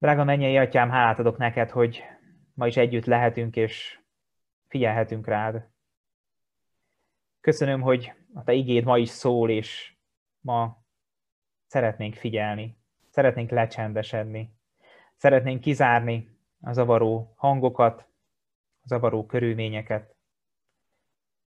Drága 0.00 0.24
mennyei 0.24 0.56
atyám, 0.56 0.90
hálát 0.90 1.18
adok 1.18 1.36
neked, 1.36 1.70
hogy 1.70 2.02
ma 2.54 2.66
is 2.66 2.76
együtt 2.76 3.04
lehetünk 3.04 3.56
és 3.56 4.00
figyelhetünk 4.68 5.26
rád. 5.26 5.68
Köszönöm, 7.40 7.80
hogy 7.80 8.12
a 8.34 8.42
te 8.42 8.52
igéd 8.52 8.84
ma 8.84 8.98
is 8.98 9.08
szól, 9.08 9.50
és 9.50 9.94
ma 10.40 10.84
szeretnénk 11.66 12.14
figyelni, 12.14 12.76
szeretnénk 13.10 13.50
lecsendesedni, 13.50 14.54
szeretnénk 15.16 15.60
kizárni 15.60 16.38
a 16.60 16.72
zavaró 16.72 17.34
hangokat, 17.36 18.00
a 18.80 18.86
zavaró 18.86 19.26
körülményeket. 19.26 20.14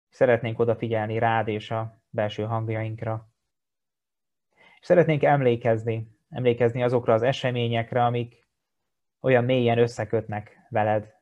Szeretnénk 0.10 0.60
odafigyelni 0.60 1.18
rád 1.18 1.48
és 1.48 1.72
a 1.72 2.02
belső 2.10 2.44
hangjainkra. 2.44 3.30
És 4.80 4.86
szeretnénk 4.86 5.24
emlékezni, 5.24 6.08
emlékezni 6.30 6.84
azokra 6.84 7.14
az 7.14 7.22
eseményekre, 7.22 8.06
amik 8.06 8.43
olyan 9.24 9.44
mélyen 9.44 9.78
összekötnek 9.78 10.66
veled. 10.70 11.14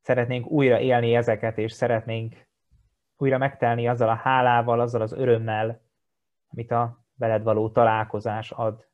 Szeretnénk 0.00 0.46
újra 0.46 0.80
élni 0.80 1.14
ezeket, 1.14 1.58
és 1.58 1.72
szeretnénk 1.72 2.46
újra 3.16 3.38
megtelni 3.38 3.88
azzal 3.88 4.08
a 4.08 4.14
hálával, 4.14 4.80
azzal 4.80 5.00
az 5.00 5.12
örömmel, 5.12 5.82
amit 6.48 6.70
a 6.70 7.04
veled 7.14 7.42
való 7.42 7.70
találkozás 7.70 8.50
ad. 8.50 8.88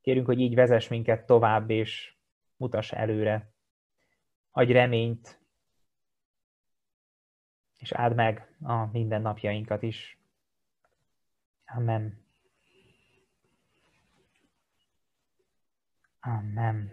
Kérünk, 0.00 0.26
hogy 0.26 0.40
így 0.40 0.54
vezess 0.54 0.88
minket 0.88 1.26
tovább, 1.26 1.70
és 1.70 2.16
mutass 2.56 2.92
előre. 2.92 3.50
Adj 4.50 4.72
reményt, 4.72 5.40
és 7.78 7.92
áld 7.92 8.14
meg 8.14 8.56
a 8.62 8.86
mindennapjainkat 8.86 9.82
is. 9.82 10.18
Amen. 11.66 12.25
Amen. 16.26 16.92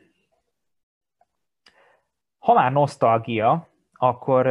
Ha 2.40 2.54
már 2.54 2.72
nosztalgia, 2.72 3.68
akkor 3.94 4.48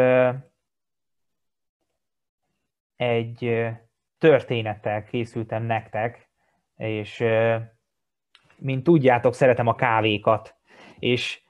egy 2.96 3.68
történettel 4.18 5.04
készültem 5.04 5.62
nektek, 5.62 6.28
és 6.76 7.24
mint 8.56 8.82
tudjátok, 8.82 9.34
szeretem 9.34 9.66
a 9.66 9.74
kávékat, 9.74 10.56
és 10.98 11.42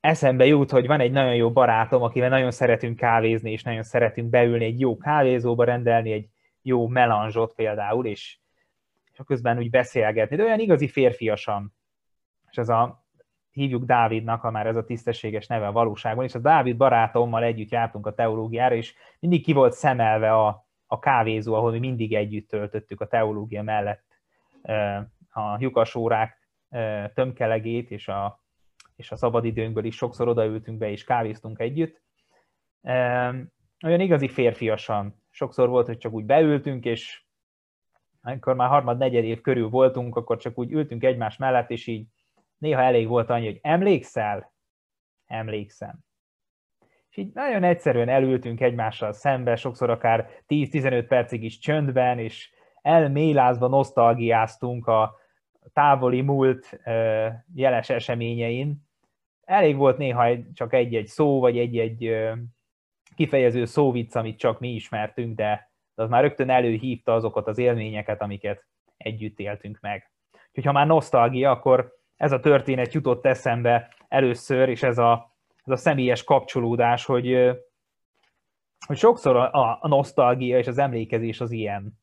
eszembe 0.00 0.46
jut, 0.46 0.70
hogy 0.70 0.86
van 0.86 1.00
egy 1.00 1.12
nagyon 1.12 1.34
jó 1.34 1.52
barátom, 1.52 2.02
akivel 2.02 2.28
nagyon 2.28 2.50
szeretünk 2.50 2.96
kávézni, 2.96 3.50
és 3.50 3.62
nagyon 3.62 3.82
szeretünk 3.82 4.30
beülni 4.30 4.64
egy 4.64 4.80
jó 4.80 4.96
kávézóba, 4.96 5.64
rendelni 5.64 6.12
egy 6.12 6.28
jó 6.62 6.86
melanzsot 6.86 7.54
például, 7.54 8.06
és, 8.06 8.38
és 9.12 9.20
közben 9.26 9.58
úgy 9.58 9.70
beszélgetni, 9.70 10.36
de 10.36 10.44
olyan 10.44 10.60
igazi 10.60 10.88
férfiasan. 10.88 11.77
És 12.50 12.56
ez 12.56 12.68
a, 12.68 13.06
hívjuk 13.50 13.84
Dávidnak, 13.84 14.40
ha 14.40 14.50
már 14.50 14.66
ez 14.66 14.76
a 14.76 14.84
tisztességes 14.84 15.46
neve 15.46 15.66
a 15.66 15.72
valóságban, 15.72 16.24
és 16.24 16.34
a 16.34 16.38
Dávid 16.38 16.76
barátommal 16.76 17.42
együtt 17.42 17.70
jártunk 17.70 18.06
a 18.06 18.14
teológiára, 18.14 18.74
és 18.74 18.94
mindig 19.20 19.42
ki 19.42 19.52
volt 19.52 19.72
szemelve 19.72 20.32
a, 20.32 20.66
a 20.86 20.98
kávézó, 20.98 21.54
ahol 21.54 21.70
mi 21.70 21.78
mindig 21.78 22.14
együtt 22.14 22.48
töltöttük 22.48 23.00
a 23.00 23.06
teológia 23.06 23.62
mellett 23.62 24.04
a 25.30 25.56
lyukasórák 25.58 26.48
tömkelegét, 27.14 27.90
és 27.90 28.08
a, 28.08 28.42
és 28.96 29.10
a 29.10 29.16
szabadidőnkből 29.16 29.84
is 29.84 29.96
sokszor 29.96 30.28
odaültünk 30.28 30.78
be, 30.78 30.90
és 30.90 31.04
kávéztunk 31.04 31.58
együtt. 31.58 32.02
Olyan 33.84 34.00
igazi 34.00 34.28
férfiasan. 34.28 35.22
Sokszor 35.30 35.68
volt, 35.68 35.86
hogy 35.86 35.98
csak 35.98 36.12
úgy 36.12 36.24
beültünk, 36.24 36.84
és 36.84 37.22
amikor 38.22 38.54
már 38.54 38.68
harmad, 38.68 38.98
negyed 38.98 39.24
év 39.24 39.40
körül 39.40 39.68
voltunk, 39.68 40.16
akkor 40.16 40.36
csak 40.36 40.58
úgy 40.58 40.72
ültünk 40.72 41.04
egymás 41.04 41.36
mellett, 41.36 41.70
és 41.70 41.86
így 41.86 42.06
néha 42.58 42.80
elég 42.80 43.08
volt 43.08 43.30
annyi, 43.30 43.46
hogy 43.46 43.58
emlékszel? 43.62 44.52
Emlékszem. 45.26 45.98
És 47.10 47.16
így 47.16 47.34
nagyon 47.34 47.64
egyszerűen 47.64 48.08
elültünk 48.08 48.60
egymással 48.60 49.12
szembe, 49.12 49.56
sokszor 49.56 49.90
akár 49.90 50.28
10-15 50.48 51.04
percig 51.08 51.44
is 51.44 51.58
csöndben, 51.58 52.18
és 52.18 52.50
elmélázva 52.82 53.68
nosztalgiáztunk 53.68 54.86
a 54.86 55.16
távoli 55.72 56.20
múlt 56.20 56.80
jeles 57.54 57.90
eseményein. 57.90 58.86
Elég 59.44 59.76
volt 59.76 59.98
néha 59.98 60.28
csak 60.54 60.72
egy-egy 60.72 61.06
szó, 61.06 61.40
vagy 61.40 61.58
egy-egy 61.58 62.28
kifejező 63.16 63.64
szóvic, 63.64 64.14
amit 64.14 64.38
csak 64.38 64.60
mi 64.60 64.68
ismertünk, 64.68 65.36
de 65.36 65.70
az 65.94 66.08
már 66.08 66.22
rögtön 66.22 66.50
előhívta 66.50 67.14
azokat 67.14 67.46
az 67.46 67.58
élményeket, 67.58 68.22
amiket 68.22 68.66
együtt 68.96 69.38
éltünk 69.38 69.78
meg. 69.80 70.10
Úgyhogy 70.48 70.64
ha 70.64 70.72
már 70.72 70.86
nosztalgia, 70.86 71.50
akkor 71.50 71.97
ez 72.18 72.32
a 72.32 72.40
történet 72.40 72.92
jutott 72.92 73.26
eszembe 73.26 73.94
először, 74.08 74.68
és 74.68 74.82
ez 74.82 74.98
a, 74.98 75.34
ez 75.64 75.72
a 75.72 75.76
személyes 75.76 76.24
kapcsolódás, 76.24 77.04
hogy, 77.04 77.56
hogy 78.86 78.96
sokszor 78.96 79.36
a, 79.36 79.78
a 79.80 79.88
nosztalgia 79.88 80.58
és 80.58 80.66
az 80.66 80.78
emlékezés 80.78 81.40
az 81.40 81.50
ilyen. 81.50 81.98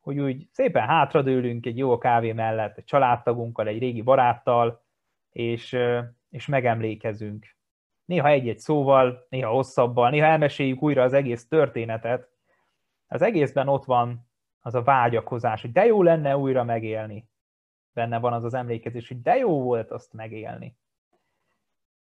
Hogy 0.00 0.18
úgy 0.18 0.46
szépen 0.50 0.86
hátradőlünk 0.86 1.66
egy 1.66 1.78
jó 1.78 1.98
kávé 1.98 2.32
mellett, 2.32 2.76
egy 2.76 2.84
családtagunkkal, 2.84 3.66
egy 3.66 3.78
régi 3.78 4.02
baráttal, 4.02 4.82
és, 5.30 5.76
és 6.30 6.46
megemlékezünk. 6.46 7.56
Néha 8.04 8.28
egy-egy 8.28 8.58
szóval, 8.58 9.26
néha 9.28 9.50
hosszabban, 9.50 10.10
néha 10.10 10.26
elmeséljük 10.26 10.82
újra 10.82 11.02
az 11.02 11.12
egész 11.12 11.48
történetet. 11.48 12.28
Az 13.06 13.22
egészben 13.22 13.68
ott 13.68 13.84
van 13.84 14.28
az 14.60 14.74
a 14.74 14.82
vágyakozás, 14.82 15.60
hogy 15.60 15.72
de 15.72 15.84
jó 15.84 16.02
lenne 16.02 16.36
újra 16.36 16.64
megélni 16.64 17.32
benne 17.94 18.18
van 18.18 18.32
az 18.32 18.44
az 18.44 18.54
emlékezés, 18.54 19.08
hogy 19.08 19.22
de 19.22 19.36
jó 19.36 19.62
volt 19.62 19.90
azt 19.90 20.12
megélni. 20.12 20.76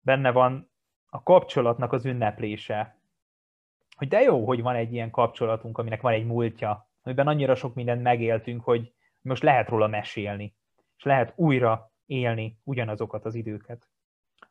Benne 0.01 0.33
van 0.33 0.71
a 1.07 1.23
kapcsolatnak 1.23 1.93
az 1.93 2.05
ünneplése, 2.05 2.99
hogy 3.97 4.09
de 4.09 4.21
jó, 4.21 4.47
hogy 4.47 4.63
van 4.63 4.75
egy 4.75 4.93
ilyen 4.93 5.11
kapcsolatunk, 5.11 5.79
aminek 5.79 6.01
van 6.01 6.13
egy 6.13 6.27
múltja, 6.27 6.89
amiben 7.03 7.27
annyira 7.27 7.55
sok 7.55 7.75
mindent 7.75 8.03
megéltünk, 8.03 8.65
hogy 8.65 8.93
most 9.21 9.43
lehet 9.43 9.69
róla 9.69 9.87
mesélni, 9.87 10.57
és 10.97 11.03
lehet 11.05 11.33
újra 11.37 11.93
élni 12.07 12.59
ugyanazokat 12.65 13.25
az 13.25 13.35
időket. 13.35 13.89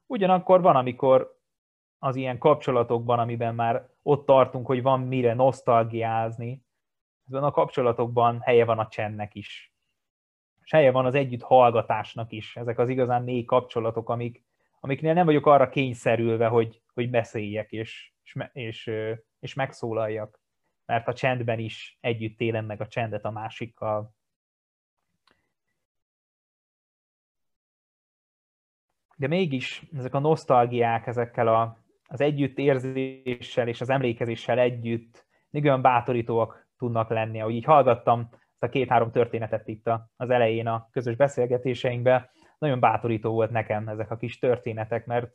Ugyanakkor 0.06 0.62
van, 0.62 0.76
amikor 0.76 1.42
az 2.00 2.16
ilyen 2.16 2.38
kapcsolatokban, 2.38 3.20
amiben 3.20 3.56
már 3.56 3.90
ott 4.02 4.26
tartunk, 4.26 4.66
hogy 4.66 4.82
van 4.82 5.00
mire 5.00 5.34
nosztalgiázni, 5.34 6.66
azon 7.28 7.44
a 7.44 7.52
kapcsolatokban 7.52 8.42
helye 8.42 8.66
van 8.66 8.80
a 8.80 8.88
csendnek 8.88 9.36
is 9.36 9.73
és 10.64 10.72
helye 10.72 10.92
van 10.92 11.06
az 11.06 11.14
együtt 11.14 11.42
hallgatásnak 11.42 12.32
is. 12.32 12.56
Ezek 12.56 12.80
az 12.80 12.90
igazán 12.90 13.24
mély 13.24 13.44
kapcsolatok, 13.44 14.10
amik, 14.10 14.44
amiknél 14.80 15.14
nem 15.14 15.26
vagyok 15.26 15.46
arra 15.46 15.70
kényszerülve, 15.70 16.48
hogy, 16.48 16.82
hogy 16.94 17.10
beszéljek 17.10 17.72
és, 17.72 18.14
és, 18.24 18.36
és, 18.54 18.92
és 19.40 19.54
megszólaljak, 19.54 20.42
mert 20.86 21.08
a 21.08 21.14
csendben 21.14 21.60
is 21.60 21.98
együtt 22.02 22.40
élem 22.40 22.66
meg 22.66 22.82
a 22.82 22.88
csendet 22.88 23.26
a 23.26 23.32
másikkal. 23.32 24.14
De 29.16 29.28
mégis 29.28 29.84
ezek 29.94 30.14
a 30.14 30.20
nosztalgiák, 30.20 31.08
ezekkel 31.08 31.48
a, 31.48 31.78
az 32.04 32.22
együttérzéssel 32.22 33.68
és 33.68 33.82
az 33.82 33.90
emlékezéssel 33.90 34.60
együtt 34.60 35.26
még 35.50 35.64
olyan 35.64 35.82
bátorítóak 35.82 36.68
tudnak 36.78 37.10
lenni. 37.10 37.42
Ahogy 37.42 37.54
így 37.54 37.64
hallgattam 37.64 38.30
a 38.64 38.70
két-három 38.70 39.12
történetet 39.12 39.68
itt 39.68 39.90
az 40.16 40.30
elején 40.30 40.68
a 40.68 40.88
közös 40.92 41.16
beszélgetéseinkben. 41.16 42.30
Nagyon 42.58 42.80
bátorító 42.80 43.32
volt 43.32 43.52
nekem 43.52 43.88
ezek 43.88 44.12
a 44.12 44.18
kis 44.18 44.40
történetek, 44.40 45.06
mert, 45.06 45.32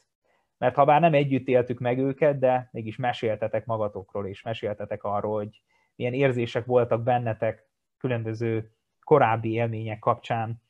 mert 0.59 0.75
ha 0.75 0.84
bár 0.84 1.00
nem 1.00 1.15
együtt 1.15 1.49
éltük 1.49 1.78
meg 1.78 1.99
őket, 1.99 2.38
de 2.38 2.69
mégis 2.72 2.97
meséltetek 2.97 3.67
magatokról, 3.67 4.27
és 4.27 4.43
meséltetek 4.43 5.03
arról, 5.03 5.37
hogy 5.37 5.62
milyen 5.97 6.12
érzések 6.12 6.65
voltak 6.65 7.03
bennetek 7.03 7.67
különböző 7.99 8.71
korábbi 9.05 9.53
élmények 9.53 9.99
kapcsán. 9.99 10.62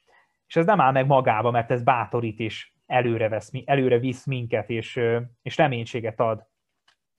És 0.47 0.57
ez 0.57 0.67
nem 0.67 0.81
áll 0.81 0.93
meg 0.93 1.07
magába, 1.07 1.51
mert 1.51 1.71
ez 1.71 1.83
bátorít 1.83 2.39
és 2.39 2.73
előre, 2.87 3.29
vesz, 3.29 3.51
előre 3.65 3.99
visz 3.99 4.27
minket, 4.27 4.71
és, 4.71 5.01
és 5.43 5.57
reménységet 5.57 6.21
ad 6.21 6.47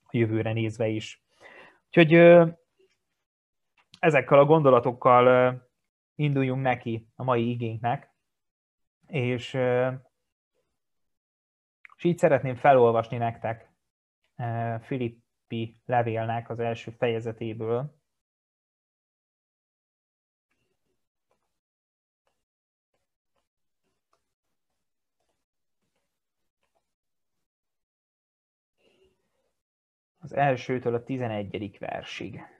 a 0.01 0.17
jövőre 0.17 0.53
nézve 0.53 0.87
is. 0.87 1.23
Úgyhogy 1.85 2.13
ezekkel 3.99 4.39
a 4.39 4.45
gondolatokkal 4.45 5.55
induljunk 6.15 6.61
neki 6.61 7.07
a 7.15 7.23
mai 7.23 7.49
igénknek, 7.49 8.13
és, 9.07 9.53
és 11.95 12.03
így 12.03 12.17
szeretném 12.17 12.55
felolvasni 12.55 13.17
nektek 13.17 13.71
Filippi 14.81 15.81
levélnek 15.85 16.49
az 16.49 16.59
első 16.59 16.91
fejezetéből, 16.91 17.97
az 30.19 30.35
elsőtől 30.35 30.93
a 30.93 31.03
tizenegyedik 31.03 31.79
versig. 31.79 32.58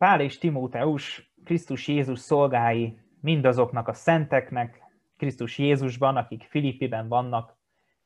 Pál 0.00 0.20
és 0.20 0.38
Timóteus, 0.38 1.32
Krisztus 1.44 1.88
Jézus 1.88 2.18
szolgái 2.18 2.98
mindazoknak 3.20 3.88
a 3.88 3.92
szenteknek, 3.92 4.82
Krisztus 5.16 5.58
Jézusban, 5.58 6.16
akik 6.16 6.42
Filippiben 6.42 7.08
vannak, 7.08 7.58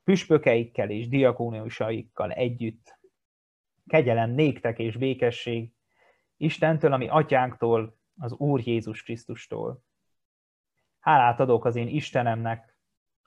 püspökeikkel 0.05 0.91
és 0.91 1.09
diakóniusaikkal 1.09 2.33
együtt. 2.33 2.99
Kegyelem 3.87 4.31
néktek 4.31 4.79
és 4.79 4.97
békesség 4.97 5.73
Istentől, 6.37 6.93
ami 6.93 7.09
atyánktól, 7.09 7.97
az 8.17 8.33
Úr 8.33 8.61
Jézus 8.67 9.03
Krisztustól. 9.03 9.83
Hálát 10.99 11.41
adok 11.41 11.65
az 11.65 11.77
én 11.77 11.89
Istenemnek, 11.89 12.77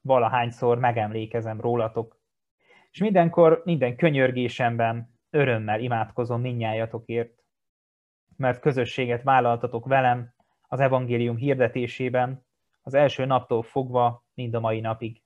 valahányszor 0.02 0.80
megemlékezem 0.80 1.62
rólatok, 1.62 2.20
és 2.92 3.00
mindenkor, 3.00 3.62
minden 3.66 3.96
könyörgésemben 3.96 5.20
örömmel 5.30 5.80
imádkozom 5.80 6.42
minnyájatokért, 6.42 7.46
mert 8.38 8.60
közösséget 8.60 9.24
vállaltatok 9.24 9.86
velem 9.86 10.34
az 10.68 10.80
evangélium 10.80 11.36
hirdetésében, 11.36 12.46
az 12.82 12.94
első 12.94 13.26
naptól 13.26 13.64
fogva 13.64 14.26
mind 14.34 14.54
a 14.54 14.60
mai 14.60 14.80
napig. 14.80 15.22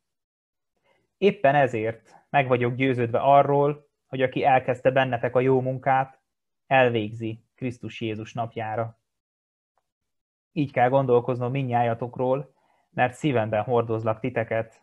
Éppen 1.17 1.55
ezért 1.55 2.15
meg 2.29 2.47
vagyok 2.47 2.75
győződve 2.75 3.19
arról, 3.19 3.87
hogy 4.07 4.21
aki 4.21 4.43
elkezdte 4.43 4.91
bennetek 4.91 5.35
a 5.35 5.39
jó 5.39 5.61
munkát, 5.61 6.19
elvégzi 6.67 7.43
Krisztus 7.55 8.01
Jézus 8.01 8.33
napjára. 8.33 8.99
Így 10.51 10.71
kell 10.71 10.89
gondolkoznom 10.89 11.51
minnyájatokról, 11.51 12.53
mert 12.89 13.13
szívemben 13.13 13.63
hordozlak 13.63 14.19
titeket, 14.19 14.81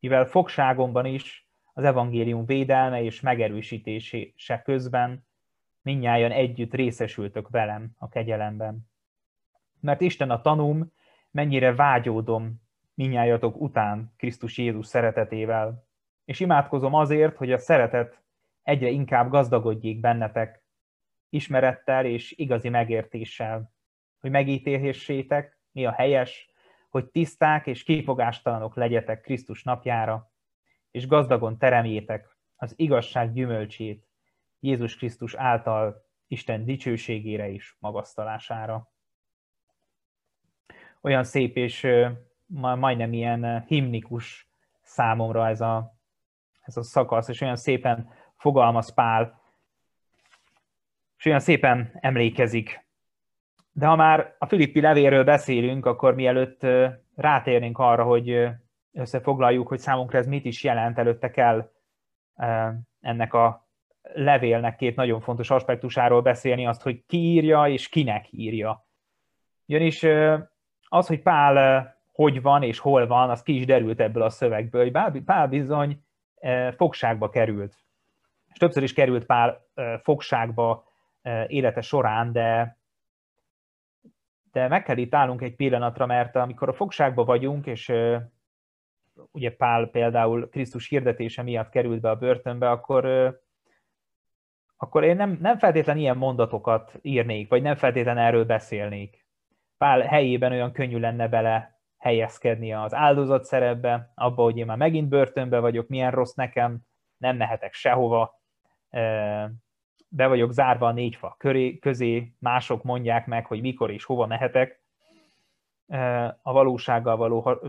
mivel 0.00 0.24
fogságomban 0.24 1.06
is 1.06 1.48
az 1.72 1.84
evangélium 1.84 2.44
védelme 2.46 3.02
és 3.02 3.20
megerősítése 3.20 4.62
közben 4.64 5.26
minnyáján 5.82 6.30
együtt 6.30 6.74
részesültök 6.74 7.48
velem 7.48 7.90
a 7.98 8.08
kegyelemben. 8.08 8.90
Mert 9.80 10.00
Isten 10.00 10.30
a 10.30 10.40
tanúm, 10.40 10.92
mennyire 11.30 11.74
vágyódom 11.74 12.62
minnyájatok 12.94 13.60
után 13.60 14.12
Krisztus 14.16 14.58
Jézus 14.58 14.86
szeretetével, 14.86 15.86
és 16.24 16.40
imádkozom 16.40 16.94
azért, 16.94 17.36
hogy 17.36 17.52
a 17.52 17.58
szeretet 17.58 18.22
egyre 18.62 18.88
inkább 18.88 19.30
gazdagodjék 19.30 20.00
bennetek, 20.00 20.62
ismerettel 21.28 22.06
és 22.06 22.32
igazi 22.32 22.68
megértéssel, 22.68 23.72
hogy 24.20 24.30
megítélhessétek, 24.30 25.58
mi 25.72 25.86
a 25.86 25.92
helyes, 25.92 26.50
hogy 26.90 27.06
tiszták 27.06 27.66
és 27.66 27.82
kifogástalanok 27.82 28.76
legyetek 28.76 29.20
Krisztus 29.20 29.62
napjára, 29.62 30.30
és 30.90 31.06
gazdagon 31.06 31.58
teremjétek 31.58 32.36
az 32.56 32.72
igazság 32.76 33.32
gyümölcsét 33.32 34.11
Jézus 34.62 34.96
Krisztus 34.96 35.34
által 35.34 36.04
Isten 36.26 36.64
dicsőségére 36.64 37.50
és 37.50 37.74
magasztalására. 37.78 38.92
Olyan 41.00 41.24
szép 41.24 41.56
és 41.56 41.86
majdnem 42.46 43.12
ilyen 43.12 43.64
himnikus 43.66 44.48
számomra 44.82 45.48
ez 45.48 45.60
a, 45.60 45.94
ez 46.60 46.76
a 46.76 46.82
szakasz, 46.82 47.28
és 47.28 47.40
olyan 47.40 47.56
szépen 47.56 48.10
fogalmaz 48.36 48.94
Pál, 48.94 49.40
és 51.18 51.24
olyan 51.24 51.40
szépen 51.40 51.90
emlékezik. 52.00 52.86
De 53.72 53.86
ha 53.86 53.96
már 53.96 54.34
a 54.38 54.46
Filippi 54.46 54.80
levéről 54.80 55.24
beszélünk, 55.24 55.86
akkor 55.86 56.14
mielőtt 56.14 56.66
rátérnénk 57.14 57.78
arra, 57.78 58.04
hogy 58.04 58.48
összefoglaljuk, 58.92 59.68
hogy 59.68 59.78
számunkra 59.78 60.18
ez 60.18 60.26
mit 60.26 60.44
is 60.44 60.64
jelent, 60.64 60.98
előtte 60.98 61.30
kell 61.30 61.72
ennek 63.00 63.34
a 63.34 63.61
levélnek 64.14 64.76
két 64.76 64.96
nagyon 64.96 65.20
fontos 65.20 65.50
aspektusáról 65.50 66.22
beszélni, 66.22 66.66
azt, 66.66 66.82
hogy 66.82 67.04
ki 67.06 67.18
írja 67.18 67.68
és 67.68 67.88
kinek 67.88 68.26
írja. 68.30 68.86
Ugyanis 69.66 70.02
az, 70.88 71.06
hogy 71.06 71.22
Pál 71.22 71.90
hogy 72.12 72.42
van 72.42 72.62
és 72.62 72.78
hol 72.78 73.06
van, 73.06 73.30
az 73.30 73.42
ki 73.42 73.54
is 73.56 73.66
derült 73.66 74.00
ebből 74.00 74.22
a 74.22 74.30
szövegből, 74.30 74.90
hogy 74.92 75.22
Pál 75.22 75.48
bizony 75.48 76.04
fogságba 76.76 77.28
került. 77.28 77.76
És 78.52 78.58
többször 78.58 78.82
is 78.82 78.92
került 78.92 79.26
Pál 79.26 79.66
fogságba 80.02 80.84
élete 81.46 81.80
során, 81.80 82.32
de, 82.32 82.78
de 84.52 84.68
meg 84.68 84.82
kell 84.82 84.96
itt 84.96 85.14
állnunk 85.14 85.42
egy 85.42 85.54
pillanatra, 85.54 86.06
mert 86.06 86.36
amikor 86.36 86.68
a 86.68 86.72
fogságba 86.72 87.24
vagyunk, 87.24 87.66
és 87.66 87.92
ugye 89.30 89.56
Pál 89.56 89.86
például 89.86 90.48
Krisztus 90.48 90.88
hirdetése 90.88 91.42
miatt 91.42 91.68
került 91.68 92.00
be 92.00 92.10
a 92.10 92.16
börtönbe, 92.16 92.70
akkor, 92.70 93.04
akkor 94.82 95.04
én 95.04 95.16
nem, 95.16 95.38
nem 95.40 95.58
feltétlen 95.58 95.96
ilyen 95.96 96.16
mondatokat 96.16 96.98
írnék, 97.02 97.48
vagy 97.48 97.62
nem 97.62 97.74
feltétlen 97.74 98.18
erről 98.18 98.44
beszélnék. 98.44 99.26
Pál 99.78 100.00
helyében 100.00 100.52
olyan 100.52 100.72
könnyű 100.72 100.98
lenne 100.98 101.28
bele 101.28 101.80
helyezkedni 101.98 102.72
az 102.72 102.94
áldozat 102.94 103.44
szerepbe, 103.44 104.12
abba, 104.14 104.42
hogy 104.42 104.56
én 104.56 104.66
már 104.66 104.76
megint 104.76 105.08
börtönbe 105.08 105.58
vagyok, 105.58 105.88
milyen 105.88 106.10
rossz 106.10 106.34
nekem, 106.34 106.80
nem 107.16 107.36
mehetek 107.36 107.72
sehova, 107.72 108.40
be 110.08 110.26
vagyok 110.26 110.52
zárva 110.52 110.86
a 110.86 110.92
négy 110.92 111.16
fa 111.16 111.36
közé, 111.80 112.32
mások 112.38 112.82
mondják 112.82 113.26
meg, 113.26 113.46
hogy 113.46 113.60
mikor 113.60 113.90
és 113.90 114.04
hova 114.04 114.26
mehetek. 114.26 114.82
A 116.42 116.52
valósággal 116.52 117.16
való 117.16 117.60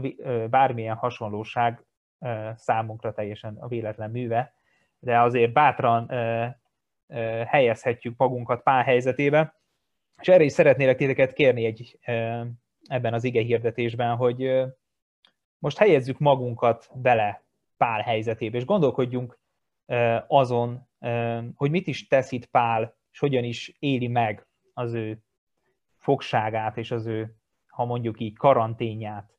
bármilyen 0.49 0.95
hasonlóság 0.95 1.85
számunkra 2.55 3.13
teljesen 3.13 3.57
a 3.59 3.67
véletlen 3.67 4.11
műve, 4.11 4.53
de 4.99 5.19
azért 5.19 5.53
bátran 5.53 6.11
helyezhetjük 7.47 8.17
magunkat 8.17 8.63
pár 8.63 8.85
helyzetébe, 8.85 9.55
és 10.21 10.27
erre 10.27 10.43
is 10.43 10.51
szeretnélek 10.51 10.97
titeket 10.97 11.33
kérni 11.33 11.65
egy, 11.65 11.99
ebben 12.87 13.13
az 13.13 13.23
ige 13.23 13.41
hirdetésben, 13.41 14.15
hogy 14.15 14.63
most 15.57 15.77
helyezzük 15.77 16.19
magunkat 16.19 16.89
bele 16.93 17.43
Pál 17.77 18.01
helyzetébe, 18.01 18.57
és 18.57 18.65
gondolkodjunk 18.65 19.39
azon, 20.27 20.87
hogy 21.55 21.71
mit 21.71 21.87
is 21.87 22.07
tesz 22.07 22.31
itt 22.31 22.45
Pál, 22.45 22.95
és 23.11 23.19
hogyan 23.19 23.43
is 23.43 23.75
éli 23.79 24.07
meg 24.07 24.47
az 24.73 24.93
ő 24.93 25.23
fogságát, 25.97 26.77
és 26.77 26.91
az 26.91 27.05
ő, 27.05 27.35
ha 27.67 27.85
mondjuk 27.85 28.19
így, 28.19 28.37
karanténját. 28.37 29.31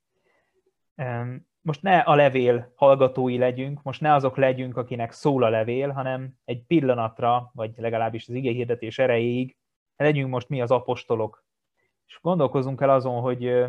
Most 1.65 1.83
ne 1.83 1.99
a 1.99 2.15
levél 2.15 2.73
hallgatói 2.77 3.39
legyünk, 3.39 3.83
most 3.83 4.01
ne 4.01 4.13
azok 4.13 4.37
legyünk, 4.37 4.77
akinek 4.77 5.13
szól 5.13 5.43
a 5.43 5.49
levél, 5.49 5.91
hanem 5.91 6.35
egy 6.45 6.63
pillanatra, 6.63 7.51
vagy 7.55 7.73
legalábbis 7.77 8.29
az 8.29 8.35
ige 8.35 8.51
hirdetés 8.51 8.99
erejéig, 8.99 9.57
legyünk 9.97 10.31
most 10.31 10.49
mi 10.49 10.61
az 10.61 10.71
apostolok, 10.71 11.45
és 12.07 12.19
gondolkozunk 12.23 12.81
el 12.81 12.91
azon, 12.91 13.21
hogy 13.21 13.65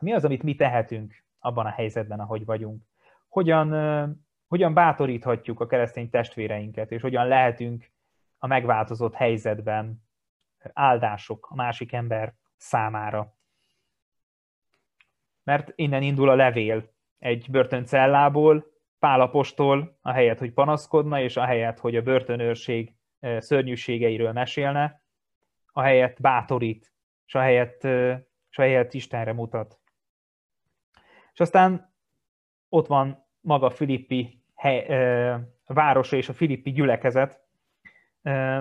mi 0.00 0.12
az, 0.12 0.24
amit 0.24 0.42
mi 0.42 0.54
tehetünk 0.54 1.24
abban 1.38 1.66
a 1.66 1.70
helyzetben, 1.70 2.20
ahogy 2.20 2.44
vagyunk. 2.44 2.82
Hogyan 3.28 3.68
hogyan 4.48 4.74
bátoríthatjuk 4.74 5.60
a 5.60 5.66
keresztény 5.66 6.10
testvéreinket, 6.10 6.92
és 6.92 7.02
hogyan 7.02 7.26
lehetünk 7.26 7.90
a 8.38 8.46
megváltozott 8.46 9.14
helyzetben 9.14 10.04
áldások 10.72 11.46
a 11.50 11.54
másik 11.54 11.92
ember 11.92 12.34
számára. 12.56 13.36
Mert 15.42 15.72
innen 15.74 16.02
indul 16.02 16.28
a 16.28 16.34
levél 16.34 16.93
egy 17.18 17.46
börtöncellából, 17.50 18.72
Pál 18.98 19.20
apostol, 19.20 19.98
helyet, 20.02 20.38
hogy 20.38 20.52
panaszkodna, 20.52 21.20
és 21.20 21.36
a 21.36 21.44
helyet, 21.44 21.78
hogy 21.78 21.96
a 21.96 22.02
börtönőrség 22.02 22.94
szörnyűségeiről 23.38 24.32
mesélne, 24.32 25.02
a 25.72 25.80
helyet 25.80 26.20
bátorít, 26.20 26.92
és 27.26 27.34
a 27.34 27.40
helyet, 27.40 27.84
és 28.50 28.58
a 28.58 28.62
helyet 28.62 28.94
Istenre 28.94 29.32
mutat. 29.32 29.78
És 31.32 31.40
aztán 31.40 31.94
ott 32.68 32.86
van 32.86 33.26
maga 33.40 33.70
Filippi 33.70 34.42
hely, 34.54 34.86
városa 35.66 36.16
és 36.16 36.28
a 36.28 36.32
filippi 36.32 36.72
gyülekezet, 36.72 37.40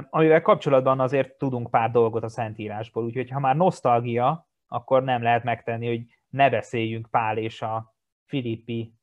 amivel 0.10 0.42
kapcsolatban 0.42 1.00
azért 1.00 1.38
tudunk 1.38 1.70
pár 1.70 1.92
dolgot 1.92 2.24
a 2.24 2.30
Szentírásból, 2.30 3.04
úgyhogy 3.04 3.30
ha 3.30 3.40
már 3.40 3.56
nosztalgia, 3.56 4.48
akkor 4.68 5.04
nem 5.04 5.22
lehet 5.22 5.44
megtenni, 5.44 5.88
hogy 5.88 6.06
ne 6.30 6.50
beszéljünk 6.50 7.08
Pál 7.12 7.38
és 7.38 7.62
a 7.62 7.93
filippi 8.26 8.94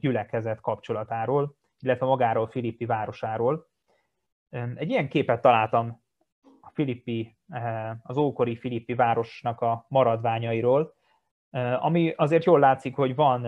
gyülekezet 0.00 0.60
kapcsolatáról, 0.60 1.56
illetve 1.78 2.06
magáról 2.06 2.48
Filippi 2.48 2.84
városáról. 2.84 3.68
Egy 4.74 4.90
ilyen 4.90 5.08
képet 5.08 5.40
találtam 5.40 6.02
a 6.60 6.70
Filippi, 6.72 7.36
az 8.02 8.16
ókori 8.16 8.56
Filippi 8.56 8.94
városnak 8.94 9.60
a 9.60 9.86
maradványairól, 9.88 10.94
ami 11.78 12.12
azért 12.16 12.44
jól 12.44 12.58
látszik, 12.58 12.94
hogy 12.94 13.14
van 13.14 13.46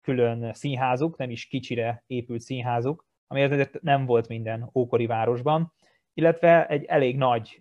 külön 0.00 0.52
színházuk, 0.52 1.16
nem 1.16 1.30
is 1.30 1.46
kicsire 1.46 2.04
épült 2.06 2.40
színházuk, 2.40 3.06
ami 3.26 3.42
azért 3.42 3.80
nem 3.82 4.06
volt 4.06 4.28
minden 4.28 4.70
ókori 4.74 5.06
városban, 5.06 5.72
illetve 6.14 6.66
egy 6.66 6.84
elég 6.84 7.16
nagy 7.16 7.60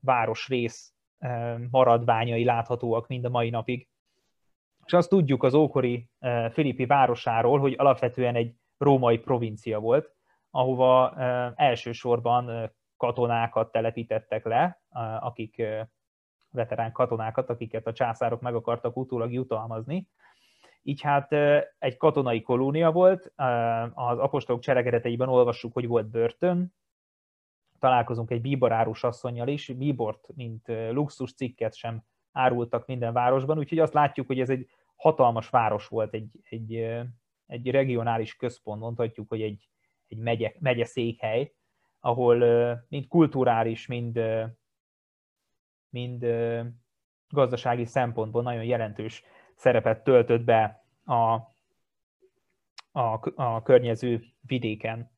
városrész 0.00 0.94
maradványai 1.70 2.44
láthatóak 2.44 3.06
mind 3.06 3.24
a 3.24 3.28
mai 3.28 3.50
napig. 3.50 3.88
És 4.86 4.92
azt 4.92 5.08
tudjuk 5.08 5.42
az 5.42 5.54
ókori 5.54 6.08
eh, 6.18 6.50
Filippi 6.50 6.86
városáról, 6.86 7.58
hogy 7.58 7.74
alapvetően 7.78 8.34
egy 8.34 8.54
római 8.78 9.18
provincia 9.18 9.80
volt, 9.80 10.14
ahova 10.50 11.14
eh, 11.16 11.52
elsősorban 11.56 12.50
eh, 12.50 12.68
katonákat 12.96 13.72
telepítettek 13.72 14.44
le, 14.44 14.80
akik 15.20 15.62
veterán 16.50 16.92
katonákat, 16.92 17.50
akiket 17.50 17.86
a 17.86 17.92
császárok 17.92 18.40
meg 18.40 18.54
akartak 18.54 18.96
utólag 18.96 19.32
jutalmazni. 19.32 20.08
Így 20.82 21.00
hát 21.00 21.32
egy 21.78 21.96
katonai 21.96 22.42
kolónia 22.42 22.92
volt, 22.92 23.32
az 23.94 24.18
apostolok 24.18 24.60
cselekedeteiben 24.60 25.28
olvassuk, 25.28 25.72
hogy 25.72 25.86
volt 25.86 26.10
börtön, 26.10 26.74
találkozunk 27.78 28.30
egy 28.30 28.40
bíborárus 28.40 29.04
asszonyjal 29.04 29.48
is, 29.48 29.68
bíbort, 29.68 30.28
mint 30.34 30.72
luxus 30.90 31.34
cikket 31.34 31.74
sem 31.74 32.02
árultak 32.36 32.86
minden 32.86 33.12
városban, 33.12 33.58
úgyhogy 33.58 33.78
azt 33.78 33.94
látjuk, 33.94 34.26
hogy 34.26 34.40
ez 34.40 34.50
egy 34.50 34.68
hatalmas 34.96 35.48
város 35.48 35.88
volt, 35.88 36.14
egy, 36.14 36.30
egy, 36.42 36.74
egy 37.46 37.70
regionális 37.70 38.36
központ, 38.36 38.80
mondhatjuk, 38.80 39.28
hogy 39.28 39.42
egy, 39.42 39.68
egy 40.06 40.18
megye, 40.18 40.52
megye 40.58 40.84
székhely, 40.84 41.54
ahol 42.00 42.36
mind 42.88 43.06
kulturális, 43.06 43.86
mind, 43.86 44.20
mind 45.88 46.26
gazdasági 47.28 47.84
szempontból 47.84 48.42
nagyon 48.42 48.64
jelentős 48.64 49.24
szerepet 49.54 50.04
töltött 50.04 50.44
be 50.44 50.86
a, 51.04 51.32
a, 53.00 53.32
a 53.34 53.62
környező 53.62 54.24
vidéken. 54.40 55.10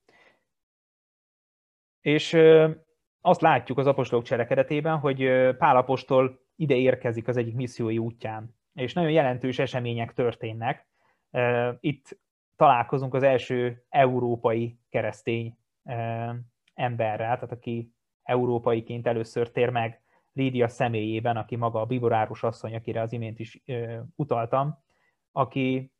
És 2.01 2.37
azt 3.21 3.41
látjuk 3.41 3.79
az 3.79 3.87
apostolok 3.87 4.25
cselekedetében, 4.25 4.99
hogy 4.99 5.19
Pál 5.57 5.77
apostol 5.77 6.41
ide 6.57 6.75
érkezik 6.75 7.29
az 7.29 7.37
egyik 7.37 7.55
missziói 7.55 7.99
útján, 7.99 8.58
és 8.79 8.93
nagyon 8.93 9.11
jelentős 9.11 9.59
események 9.59 10.13
történnek. 10.13 10.89
Itt 11.81 12.19
találkozunk 12.57 13.15
az 13.15 13.23
első 13.23 13.85
európai 13.89 14.79
keresztény 14.89 15.59
emberrel, 16.75 17.35
tehát 17.35 17.53
aki 17.53 17.93
európaiként 18.23 19.07
először 19.07 19.51
tér 19.51 19.71
meg 19.71 20.03
Lídia 20.33 20.69
személyében, 20.69 21.37
aki 21.37 21.57
maga 21.57 21.81
a 21.81 21.87
biborárus 21.87 22.43
asszony, 22.43 22.75
akire 22.75 23.01
az 23.01 23.13
imént 23.13 23.39
is 23.39 23.63
utaltam, 24.15 24.83
aki, 25.33 25.93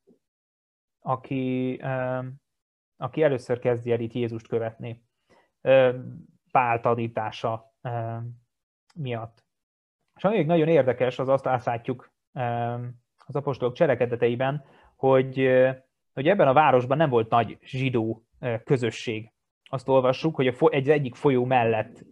aki, 1.01 1.77
aki 2.97 3.23
először 3.23 3.59
kezdi 3.59 3.93
el 3.93 4.01
itt 4.01 4.13
Jézust 4.13 4.49
követni. 4.49 5.07
Pál 6.51 6.81
tanítása 6.81 7.75
miatt. 8.95 9.45
És 10.17 10.25
ami 10.25 10.43
nagyon 10.43 10.69
érdekes, 10.69 11.19
az 11.19 11.29
azt 11.29 11.65
látjuk 11.65 12.17
az 13.27 13.37
apostolok 13.37 13.75
cselekedeteiben, 13.75 14.65
hogy, 14.97 15.49
hogy 16.15 16.29
ebben 16.29 16.49
a 16.49 16.53
városban 16.53 16.97
nem 16.97 17.11
volt 17.11 17.31
nagy 17.31 17.59
zsidó 17.63 18.23
közösség. 18.65 19.33
Azt 19.71 19.89
olvassuk, 19.89 20.35
hogy 20.35 20.57
egy 20.71 20.91
egyik 20.91 21.15
folyó 21.15 21.45
mellett 21.45 22.05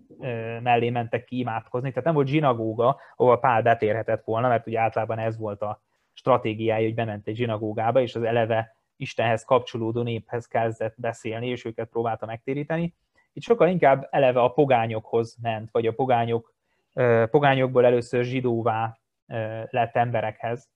mellé 0.63 0.91
mentek 0.91 1.25
ki 1.25 1.39
imádkozni, 1.39 1.89
tehát 1.89 2.05
nem 2.05 2.15
volt 2.15 2.27
zsinagóga, 2.27 3.01
ahol 3.17 3.41
Pál 3.41 3.63
betérhetett 3.63 4.25
volna, 4.25 4.49
mert 4.49 4.67
ugye 4.67 4.81
általában 4.81 5.19
ez 5.19 5.39
volt 5.39 5.63
a 5.63 5.83
stratégiája, 6.13 6.85
hogy 6.85 6.95
bement 6.95 7.27
egy 7.27 7.37
zsinagógába, 7.37 8.01
és 8.01 8.15
az 8.15 8.23
eleve 8.23 8.77
Istenhez 8.97 9.45
kapcsolódó 9.45 10.03
néphez 10.03 10.47
kezdett 10.47 10.95
beszélni, 10.97 11.49
és 11.49 11.65
őket 11.65 11.89
próbálta 11.89 12.27
megtéríteni. 12.27 12.95
Itt 13.33 13.43
sokkal 13.43 13.69
inkább 13.69 14.09
eleve 14.11 14.41
a 14.41 14.49
pogányokhoz 14.49 15.37
ment, 15.43 15.71
vagy 15.71 15.87
a 15.87 15.93
pogányok, 15.93 16.55
pogányokból 17.31 17.85
először 17.85 18.25
zsidóvá 18.25 18.99
lett 19.71 19.97
emberekhez. 19.97 20.71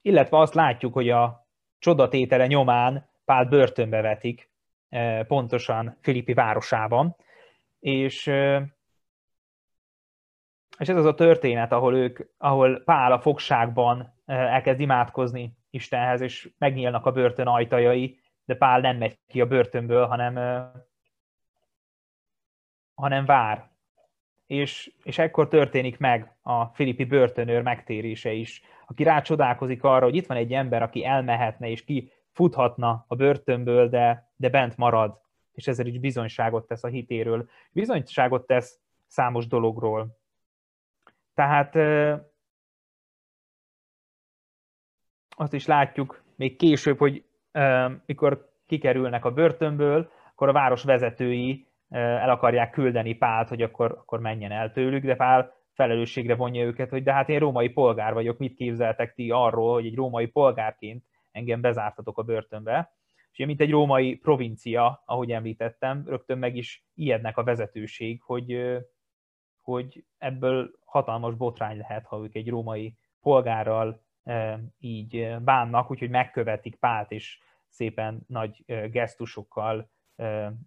Illetve 0.00 0.38
azt 0.38 0.54
látjuk, 0.54 0.92
hogy 0.92 1.10
a 1.10 1.46
csodatétele 1.78 2.46
nyomán 2.46 3.10
Pál 3.24 3.44
börtönbe 3.44 4.00
vetik, 4.00 4.50
pontosan 5.26 5.98
Filippi 6.00 6.34
városában, 6.34 7.16
és, 7.78 8.26
és 10.78 10.88
ez 10.88 10.96
az 10.96 11.04
a 11.04 11.14
történet, 11.14 11.72
ahol, 11.72 11.96
ők, 11.96 12.18
ahol 12.38 12.82
Pál 12.84 13.12
a 13.12 13.20
fogságban 13.20 14.14
elkezd 14.26 14.80
imádkozni 14.80 15.56
Istenhez, 15.70 16.20
és 16.20 16.50
megnyílnak 16.58 17.06
a 17.06 17.12
börtön 17.12 17.46
ajtajai, 17.46 18.20
de 18.44 18.54
Pál 18.54 18.80
nem 18.80 18.96
megy 18.96 19.18
ki 19.26 19.40
a 19.40 19.46
börtönből, 19.46 20.06
hanem, 20.06 20.34
hanem 22.94 23.24
vár. 23.24 23.70
És, 24.52 24.92
és 25.02 25.18
ekkor 25.18 25.48
történik 25.48 25.98
meg 25.98 26.34
a 26.42 26.64
filippi 26.64 27.04
börtönőr 27.04 27.62
megtérése 27.62 28.32
is, 28.32 28.62
aki 28.86 29.02
rácsodálkozik 29.02 29.82
arra, 29.84 30.04
hogy 30.04 30.14
itt 30.14 30.26
van 30.26 30.36
egy 30.36 30.52
ember, 30.52 30.82
aki 30.82 31.04
elmehetne, 31.04 31.68
és 31.68 31.84
ki 31.84 32.12
futhatna 32.32 33.04
a 33.08 33.14
börtönből, 33.14 33.88
de, 33.88 34.32
de 34.36 34.48
bent 34.48 34.76
marad, 34.76 35.20
és 35.52 35.66
ezzel 35.66 35.86
is 35.86 35.98
bizonyságot 35.98 36.66
tesz 36.66 36.84
a 36.84 36.88
hitéről. 36.88 37.48
Bizonyságot 37.70 38.46
tesz 38.46 38.80
számos 39.06 39.46
dologról. 39.46 40.18
Tehát 41.34 41.76
azt 45.36 45.52
is 45.52 45.66
látjuk 45.66 46.22
még 46.36 46.56
később, 46.56 46.98
hogy 46.98 47.24
mikor 48.06 48.52
kikerülnek 48.66 49.24
a 49.24 49.32
börtönből, 49.32 50.10
akkor 50.32 50.48
a 50.48 50.52
város 50.52 50.82
vezetői 50.82 51.66
el 51.92 52.30
akarják 52.30 52.70
küldeni 52.70 53.14
Pált, 53.14 53.48
hogy 53.48 53.62
akkor, 53.62 53.90
akkor 53.90 54.20
menjen 54.20 54.52
el 54.52 54.72
tőlük, 54.72 55.04
de 55.04 55.14
Pál 55.14 55.52
felelősségre 55.72 56.34
vonja 56.34 56.64
őket, 56.64 56.90
hogy 56.90 57.02
de 57.02 57.12
hát 57.12 57.28
én 57.28 57.38
római 57.38 57.68
polgár 57.68 58.12
vagyok, 58.12 58.38
mit 58.38 58.54
képzeltek 58.54 59.14
ti 59.14 59.30
arról, 59.30 59.72
hogy 59.72 59.86
egy 59.86 59.94
római 59.94 60.26
polgárként 60.26 61.04
engem 61.30 61.60
bezártatok 61.60 62.18
a 62.18 62.22
börtönbe. 62.22 62.92
És 63.32 63.46
mint 63.46 63.60
egy 63.60 63.70
római 63.70 64.14
provincia, 64.14 65.02
ahogy 65.06 65.32
említettem, 65.32 66.02
rögtön 66.06 66.38
meg 66.38 66.56
is 66.56 66.84
ijednek 66.94 67.36
a 67.36 67.44
vezetőség, 67.44 68.22
hogy, 68.22 68.78
hogy 69.60 70.04
ebből 70.18 70.70
hatalmas 70.84 71.34
botrány 71.34 71.76
lehet, 71.76 72.06
ha 72.06 72.22
ők 72.22 72.34
egy 72.34 72.48
római 72.48 72.94
polgárral 73.20 74.02
így 74.78 75.36
bánnak, 75.40 75.90
úgyhogy 75.90 76.10
megkövetik 76.10 76.76
Pált, 76.76 77.10
és 77.10 77.38
szépen 77.68 78.24
nagy 78.26 78.64
gesztusokkal 78.90 79.90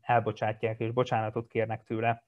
elbocsátják, 0.02 0.80
és 0.80 0.92
bocsánatot 0.92 1.48
kérnek 1.48 1.84
tőle. 1.84 2.24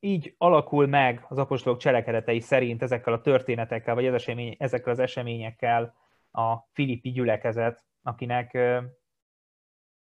Így 0.00 0.34
alakul 0.38 0.86
meg 0.86 1.24
az 1.28 1.38
apostolok 1.38 1.78
cselekedetei 1.78 2.40
szerint 2.40 2.82
ezekkel 2.82 3.12
a 3.12 3.20
történetekkel, 3.20 3.94
vagy 3.94 4.06
esemény, 4.06 4.56
ezekkel 4.58 4.92
az 4.92 4.98
eseményekkel 4.98 5.94
a 6.32 6.56
filippi 6.72 7.10
gyülekezet, 7.10 7.84
akinek, 8.02 8.58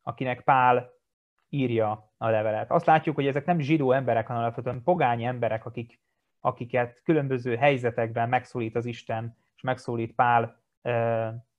akinek 0.02 0.40
Pál 0.40 0.90
írja 1.48 2.12
a 2.16 2.28
levelet. 2.28 2.70
Azt 2.70 2.86
látjuk, 2.86 3.14
hogy 3.14 3.26
ezek 3.26 3.44
nem 3.44 3.60
zsidó 3.60 3.92
emberek, 3.92 4.26
hanem 4.26 4.42
alapvetően 4.42 4.82
pogány 4.82 5.24
emberek, 5.24 5.66
akik, 5.66 6.00
akiket 6.40 7.00
különböző 7.02 7.56
helyzetekben 7.56 8.28
megszólít 8.28 8.76
az 8.76 8.86
Isten, 8.86 9.36
és 9.56 9.62
megszólít 9.62 10.14
Pál 10.14 10.62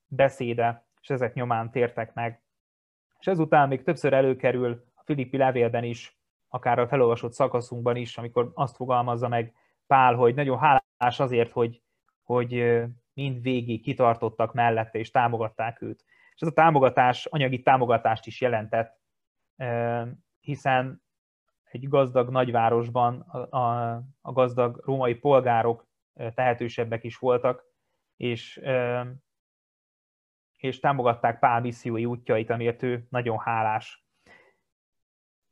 beszéde, 0.06 0.86
és 1.04 1.10
ezek 1.10 1.34
nyomán 1.34 1.70
tértek 1.70 2.14
meg. 2.14 2.42
És 3.18 3.26
ezután 3.26 3.68
még 3.68 3.82
többször 3.82 4.12
előkerül 4.12 4.84
a 4.94 5.02
Filippi 5.04 5.36
levélben 5.36 5.84
is 5.84 6.18
akár 6.48 6.78
a 6.78 6.88
felolvasott 6.88 7.32
szakaszunkban 7.32 7.96
is, 7.96 8.18
amikor 8.18 8.50
azt 8.54 8.76
fogalmazza 8.76 9.28
meg 9.28 9.54
Pál, 9.86 10.14
hogy 10.14 10.34
nagyon 10.34 10.58
hálás 10.58 11.20
azért, 11.20 11.52
hogy, 11.52 11.82
hogy 12.22 12.82
mind 13.14 13.42
végig 13.42 13.82
kitartottak 13.82 14.52
mellette 14.52 14.98
és 14.98 15.10
támogatták 15.10 15.82
őt. 15.82 16.04
És 16.34 16.40
ez 16.40 16.48
a 16.48 16.52
támogatás 16.52 17.26
anyagi 17.26 17.62
támogatást 17.62 18.26
is 18.26 18.40
jelentett, 18.40 19.00
hiszen 20.40 21.02
egy 21.64 21.88
gazdag 21.88 22.30
nagyvárosban 22.30 23.20
a, 23.20 23.56
a, 23.56 23.94
a 24.20 24.32
gazdag 24.32 24.82
római 24.84 25.14
polgárok 25.14 25.86
tehetősebbek 26.34 27.04
is 27.04 27.16
voltak, 27.16 27.64
és, 28.16 28.60
és 30.64 30.80
támogatták 30.80 31.38
Pál 31.38 31.60
missziói 31.60 32.04
útjait, 32.04 32.50
amiért 32.50 32.82
ő 32.82 33.06
nagyon 33.10 33.38
hálás. 33.38 34.04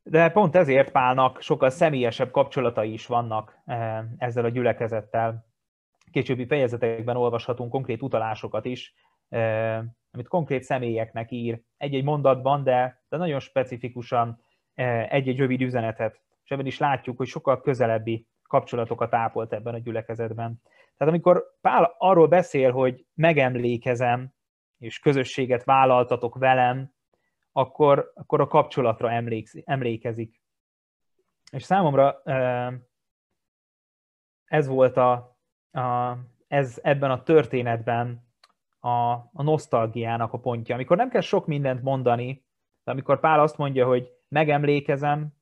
De 0.03 0.31
pont 0.31 0.57
ezért 0.57 0.91
Pálnak 0.91 1.41
sokkal 1.41 1.71
személyesebb 1.71 2.31
kapcsolatai 2.31 2.93
is 2.93 3.07
vannak 3.07 3.59
eh, 3.65 4.05
ezzel 4.19 4.45
a 4.45 4.49
gyülekezettel. 4.49 5.47
Későbbi 6.11 6.47
fejezetekben 6.47 7.17
olvashatunk 7.17 7.71
konkrét 7.71 8.03
utalásokat 8.03 8.65
is, 8.65 8.95
eh, 9.29 9.79
amit 10.11 10.29
konkrét 10.29 10.63
személyeknek 10.63 11.31
ír 11.31 11.63
egy-egy 11.77 12.05
mondatban, 12.05 12.63
de, 12.63 13.05
de 13.09 13.17
nagyon 13.17 13.41
specifikusan 13.41 14.41
eh, 14.75 15.13
egy-egy 15.13 15.39
rövid 15.39 15.61
üzenetet. 15.61 16.21
És 16.45 16.51
ebben 16.51 16.67
is 16.67 16.79
látjuk, 16.79 17.17
hogy 17.17 17.27
sokkal 17.27 17.61
közelebbi 17.61 18.27
kapcsolatokat 18.43 19.15
ápolt 19.15 19.53
ebben 19.53 19.75
a 19.75 19.79
gyülekezetben. 19.79 20.61
Tehát 20.97 21.13
amikor 21.13 21.45
Pál 21.61 21.95
arról 21.99 22.29
beszél, 22.29 22.73
hogy 22.73 23.07
megemlékezem, 23.15 24.33
és 24.83 24.99
közösséget 24.99 25.65
vállaltatok 25.65 26.39
velem, 26.39 26.93
akkor, 27.53 28.13
akkor 28.15 28.41
a 28.41 28.47
kapcsolatra 28.47 29.11
emlékezik. 29.65 30.43
És 31.53 31.63
számomra 31.63 32.23
ez 34.45 34.67
volt 34.67 34.97
a, 34.97 35.39
a 35.71 36.17
ez 36.49 36.79
ebben 36.83 37.11
a 37.11 37.23
történetben 37.23 38.29
a, 38.79 39.13
a 39.13 39.43
nosztalgiának 39.43 40.33
a 40.33 40.39
pontja, 40.39 40.75
amikor 40.75 40.97
nem 40.97 41.09
kell 41.09 41.21
sok 41.21 41.47
mindent 41.47 41.83
mondani, 41.83 42.45
De 42.85 42.91
amikor 42.91 43.21
Pál 43.21 43.41
azt 43.41 43.57
mondja, 43.57 43.87
hogy 43.87 44.13
megemlékezem, 44.29 45.33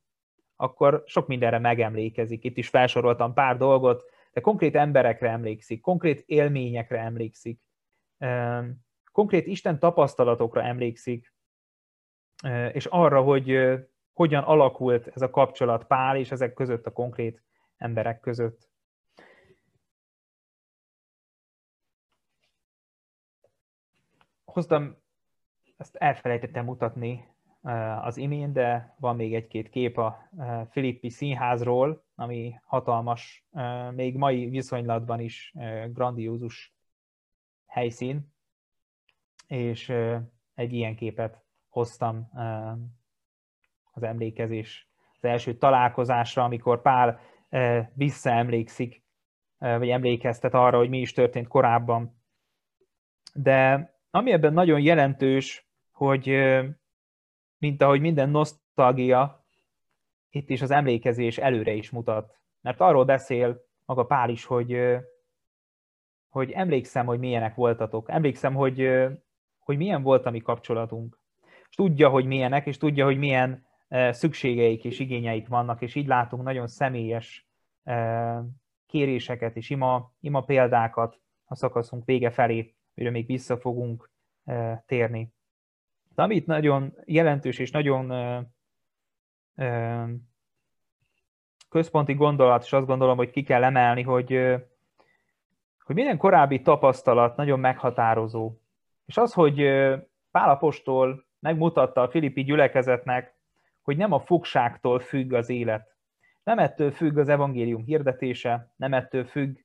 akkor 0.56 1.02
sok 1.06 1.26
mindenre 1.26 1.58
megemlékezik. 1.58 2.44
Itt 2.44 2.56
is 2.56 2.68
felsoroltam 2.68 3.34
pár 3.34 3.56
dolgot, 3.56 4.02
de 4.32 4.40
konkrét 4.40 4.76
emberekre 4.76 5.30
emlékszik, 5.30 5.80
konkrét 5.80 6.22
élményekre 6.26 6.98
emlékszik, 6.98 7.60
konkrét 9.12 9.46
Isten 9.46 9.78
tapasztalatokra 9.78 10.62
emlékszik, 10.62 11.34
és 12.72 12.86
arra, 12.86 13.22
hogy 13.22 13.58
hogyan 14.12 14.42
alakult 14.42 15.06
ez 15.06 15.22
a 15.22 15.30
kapcsolat 15.30 15.84
Pál 15.84 16.16
és 16.16 16.30
ezek 16.30 16.54
között 16.54 16.86
a 16.86 16.92
konkrét 16.92 17.42
emberek 17.76 18.20
között. 18.20 18.68
Hoztam, 24.44 24.96
ezt 25.76 25.96
elfelejtettem 25.96 26.64
mutatni 26.64 27.28
az 28.00 28.16
imént, 28.16 28.52
de 28.52 28.94
van 28.98 29.16
még 29.16 29.34
egy-két 29.34 29.68
kép 29.68 29.98
a 29.98 30.28
Filippi 30.70 31.10
színházról, 31.10 32.04
ami 32.14 32.60
hatalmas, 32.64 33.46
még 33.90 34.16
mai 34.16 34.48
viszonylatban 34.48 35.20
is 35.20 35.54
grandiózus 35.86 36.74
helyszín, 37.66 38.34
és 39.50 39.92
egy 40.54 40.72
ilyen 40.72 40.96
képet 40.96 41.44
hoztam 41.68 42.30
az 43.92 44.02
emlékezés 44.02 44.88
az 45.16 45.24
első 45.24 45.56
találkozásra, 45.56 46.44
amikor 46.44 46.82
Pál 46.82 47.20
visszaemlékszik, 47.94 49.02
vagy 49.58 49.88
emlékeztet 49.88 50.54
arra, 50.54 50.78
hogy 50.78 50.88
mi 50.88 50.98
is 50.98 51.12
történt 51.12 51.48
korábban. 51.48 52.22
De 53.34 53.90
ami 54.10 54.32
ebben 54.32 54.52
nagyon 54.52 54.80
jelentős, 54.80 55.68
hogy 55.92 56.26
mint 57.58 57.82
ahogy 57.82 58.00
minden 58.00 58.30
nosztalgia, 58.30 59.44
itt 60.30 60.50
is 60.50 60.62
az 60.62 60.70
emlékezés 60.70 61.38
előre 61.38 61.72
is 61.72 61.90
mutat. 61.90 62.38
Mert 62.60 62.80
arról 62.80 63.04
beszél 63.04 63.60
maga 63.84 64.04
Pál 64.04 64.28
is, 64.28 64.44
hogy, 64.44 64.78
hogy 66.28 66.50
emlékszem, 66.50 67.06
hogy 67.06 67.18
milyenek 67.18 67.54
voltatok. 67.54 68.10
Emlékszem, 68.10 68.54
hogy, 68.54 68.88
hogy 69.70 69.78
milyen 69.78 70.02
volt 70.02 70.26
a 70.26 70.30
mi 70.30 70.40
kapcsolatunk. 70.40 71.18
És 71.68 71.76
tudja, 71.76 72.08
hogy 72.08 72.24
milyenek, 72.24 72.66
és 72.66 72.76
tudja, 72.76 73.04
hogy 73.04 73.18
milyen 73.18 73.66
szükségeik 74.10 74.84
és 74.84 74.98
igényeik 74.98 75.48
vannak, 75.48 75.82
és 75.82 75.94
így 75.94 76.06
látunk 76.06 76.42
nagyon 76.42 76.66
személyes 76.66 77.48
kéréseket 78.86 79.56
és 79.56 79.70
ima, 79.70 80.12
ima 80.20 80.40
példákat 80.40 81.20
a 81.44 81.54
szakaszunk 81.54 82.04
vége 82.04 82.30
felé, 82.30 82.74
mire 82.94 83.10
még 83.10 83.26
vissza 83.26 83.58
fogunk 83.58 84.10
térni. 84.86 85.32
De 86.14 86.22
amit 86.22 86.46
nagyon 86.46 86.94
jelentős 87.04 87.58
és 87.58 87.70
nagyon 87.70 88.12
központi 91.68 92.14
gondolat, 92.14 92.62
és 92.62 92.72
azt 92.72 92.86
gondolom, 92.86 93.16
hogy 93.16 93.30
ki 93.30 93.42
kell 93.42 93.64
emelni, 93.64 94.02
hogy, 94.02 94.28
hogy 95.84 95.94
minden 95.94 96.16
korábbi 96.16 96.62
tapasztalat 96.62 97.36
nagyon 97.36 97.60
meghatározó. 97.60 98.59
És 99.10 99.16
az, 99.16 99.32
hogy 99.32 99.68
Pálapostól 100.30 101.26
megmutatta 101.38 102.02
a 102.02 102.10
filippi 102.10 102.42
gyülekezetnek, 102.42 103.34
hogy 103.82 103.96
nem 103.96 104.12
a 104.12 104.20
fogságtól 104.20 105.00
függ 105.00 105.32
az 105.32 105.48
élet. 105.48 105.96
Nem 106.42 106.58
ettől 106.58 106.90
függ 106.90 107.18
az 107.18 107.28
evangélium 107.28 107.84
hirdetése, 107.84 108.72
nem 108.76 108.94
ettől 108.94 109.24
függ 109.24 109.56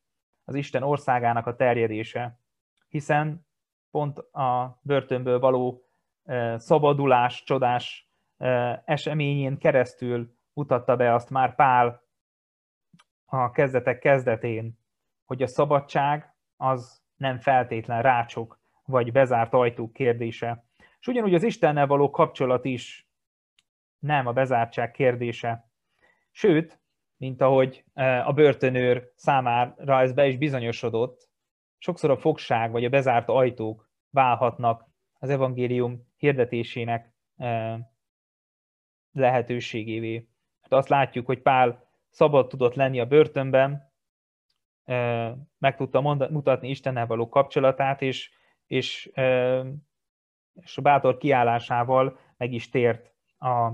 az 0.43 0.55
Isten 0.55 0.83
országának 0.83 1.47
a 1.47 1.55
terjedése, 1.55 2.39
hiszen 2.87 3.47
pont 3.91 4.17
a 4.17 4.79
börtönből 4.81 5.39
való 5.39 5.85
szabadulás, 6.55 7.43
csodás 7.43 8.09
eseményén 8.85 9.57
keresztül 9.57 10.37
mutatta 10.53 10.95
be 10.95 11.13
azt 11.13 11.29
már 11.29 11.55
Pál 11.55 12.03
a 13.25 13.51
kezdetek 13.51 13.99
kezdetén, 13.99 14.79
hogy 15.25 15.41
a 15.41 15.47
szabadság 15.47 16.35
az 16.57 17.03
nem 17.15 17.39
feltétlen 17.39 18.01
rácsok 18.01 18.63
vagy 18.85 19.11
bezárt 19.11 19.53
ajtók 19.53 19.93
kérdése. 19.93 20.65
És 20.99 21.07
ugyanúgy 21.07 21.33
az 21.33 21.43
Istennel 21.43 21.87
való 21.87 22.09
kapcsolat 22.09 22.65
is 22.65 23.07
nem 23.99 24.27
a 24.27 24.33
bezártság 24.33 24.91
kérdése. 24.91 25.69
Sőt, 26.31 26.79
mint 27.17 27.41
ahogy 27.41 27.83
a 28.25 28.33
börtönőr 28.33 29.11
számára 29.15 29.99
ez 30.01 30.13
be 30.13 30.27
is 30.27 30.37
bizonyosodott, 30.37 31.29
sokszor 31.77 32.09
a 32.09 32.17
fogság 32.17 32.71
vagy 32.71 32.85
a 32.85 32.89
bezárt 32.89 33.29
ajtók 33.29 33.89
válhatnak 34.09 34.85
az 35.19 35.29
evangélium 35.29 36.07
hirdetésének 36.17 37.13
lehetőségévé. 39.11 40.27
Hát 40.61 40.73
azt 40.73 40.89
látjuk, 40.89 41.25
hogy 41.25 41.41
Pál 41.41 41.87
szabad 42.09 42.47
tudott 42.47 42.73
lenni 42.73 42.99
a 42.99 43.05
börtönben, 43.05 43.93
meg 45.57 45.75
tudta 45.75 46.01
mutatni 46.29 46.69
Istennel 46.69 47.05
való 47.05 47.29
kapcsolatát, 47.29 48.01
és, 48.01 48.31
és, 48.67 49.11
és 50.53 50.77
a 50.77 50.81
bátor 50.81 51.17
kiállásával 51.17 52.19
meg 52.37 52.53
is 52.53 52.69
tért 52.69 53.13
a, 53.37 53.65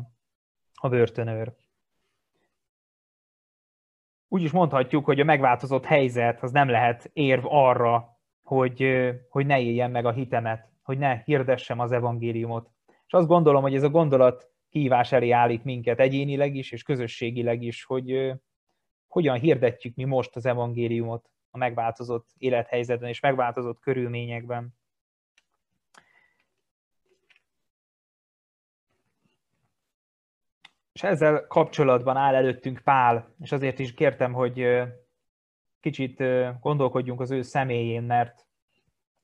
a 0.73 0.89
börtönőr. 0.89 1.53
Úgy 4.27 4.43
is 4.43 4.51
mondhatjuk, 4.51 5.05
hogy 5.05 5.19
a 5.19 5.23
megváltozott 5.23 5.85
helyzet 5.85 6.43
az 6.43 6.51
nem 6.51 6.69
lehet 6.69 7.09
érv 7.13 7.45
arra, 7.45 8.19
hogy, 8.43 9.09
hogy 9.29 9.45
ne 9.45 9.61
éljen 9.61 9.91
meg 9.91 10.05
a 10.05 10.11
hitemet, 10.11 10.69
hogy 10.81 10.97
ne 10.97 11.21
hirdessem 11.23 11.79
az 11.79 11.91
evangéliumot. 11.91 12.69
És 13.05 13.13
azt 13.13 13.27
gondolom, 13.27 13.61
hogy 13.61 13.75
ez 13.75 13.83
a 13.83 13.89
gondolat 13.89 14.49
kívás 14.69 15.11
elé 15.11 15.31
állít 15.31 15.63
minket 15.63 15.99
egyénileg 15.99 16.55
is, 16.55 16.71
és 16.71 16.83
közösségileg 16.83 17.61
is, 17.61 17.83
hogy 17.83 18.33
hogyan 19.07 19.39
hirdetjük 19.39 19.95
mi 19.95 20.03
most 20.03 20.35
az 20.35 20.45
evangéliumot 20.45 21.29
a 21.49 21.57
megváltozott 21.57 22.29
élethelyzetben 22.37 23.09
és 23.09 23.19
megváltozott 23.19 23.79
körülményekben. 23.79 24.73
És 31.01 31.07
ezzel 31.07 31.47
kapcsolatban 31.47 32.17
áll 32.17 32.35
előttünk 32.35 32.81
Pál, 32.83 33.35
és 33.39 33.51
azért 33.51 33.79
is 33.79 33.93
kértem, 33.93 34.33
hogy 34.33 34.67
kicsit 35.79 36.23
gondolkodjunk 36.59 37.21
az 37.21 37.31
ő 37.31 37.41
személyén, 37.41 38.03
mert 38.03 38.45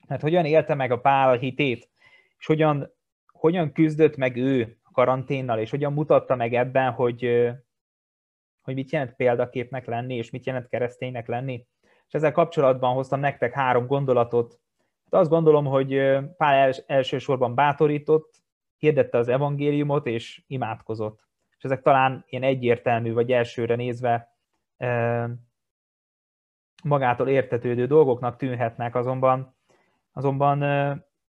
mert 0.07 0.21
hogyan 0.21 0.45
élte 0.45 0.75
meg 0.75 0.91
a 0.91 0.99
Pál 0.99 1.29
a 1.29 1.37
hitét, 1.37 1.89
és 2.37 2.45
hogyan, 2.45 2.93
hogyan 3.31 3.71
küzdött 3.71 4.15
meg 4.15 4.35
ő 4.35 4.77
a 4.83 4.91
karanténnal, 4.91 5.59
és 5.59 5.69
hogyan 5.69 5.93
mutatta 5.93 6.35
meg 6.35 6.53
ebben, 6.53 6.91
hogy, 6.91 7.49
hogy 8.61 8.73
mit 8.73 8.91
jelent 8.91 9.15
példaképnek 9.15 9.85
lenni, 9.85 10.15
és 10.15 10.29
mit 10.29 10.45
jelent 10.45 10.67
kereszténynek 10.67 11.27
lenni. 11.27 11.67
És 12.07 12.13
ezzel 12.13 12.31
kapcsolatban 12.31 12.93
hoztam 12.93 13.19
nektek 13.19 13.53
három 13.53 13.87
gondolatot. 13.87 14.59
Hát 15.11 15.21
azt 15.21 15.29
gondolom, 15.29 15.65
hogy 15.65 16.17
Pál 16.37 16.73
elsősorban 16.85 17.55
bátorított, 17.55 18.33
hirdette 18.77 19.17
az 19.17 19.27
evangéliumot, 19.27 20.05
és 20.05 20.43
imádkozott. 20.47 21.26
Ezek 21.71 21.81
talán 21.81 22.25
ilyen 22.27 22.43
egyértelmű, 22.43 23.13
vagy 23.13 23.31
elsőre 23.31 23.75
nézve 23.75 24.35
magától 26.83 27.27
értetődő 27.29 27.85
dolgoknak 27.85 28.35
tűnhetnek, 28.35 28.95
azonban 28.95 29.55
Azonban 30.17 30.59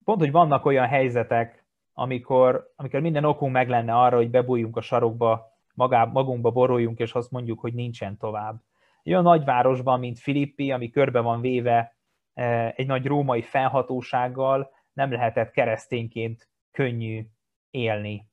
pont, 0.04 0.20
hogy 0.20 0.32
vannak 0.32 0.66
olyan 0.66 0.88
helyzetek, 0.88 1.66
amikor, 1.94 2.74
amikor 2.76 3.00
minden 3.00 3.24
okunk 3.26 3.54
meg 3.54 3.70
lenne 3.70 3.94
arra, 3.94 4.16
hogy 4.16 4.30
bebújjunk 4.30 4.78
a 4.78 4.82
sarokba, 4.82 5.46
magá, 5.74 6.04
magunkba 6.04 6.52
boruljunk, 6.52 7.00
és 7.00 7.14
azt 7.14 7.32
mondjuk, 7.32 7.60
hogy 7.60 7.74
nincsen 7.74 8.18
tovább. 8.18 8.62
Egy 9.04 9.12
olyan 9.12 9.24
nagyvárosban, 9.24 10.00
mint 10.00 10.20
Filippi, 10.20 10.72
ami 10.72 10.90
körbe 10.90 11.20
van 11.20 11.42
véve 11.42 11.96
egy 12.76 12.88
nagy 12.88 13.06
római 13.06 13.42
felhatósággal, 13.42 14.72
nem 14.94 15.12
lehetett 15.12 15.52
keresztényként 15.52 16.50
könnyű 16.72 17.26
élni. 17.70 18.29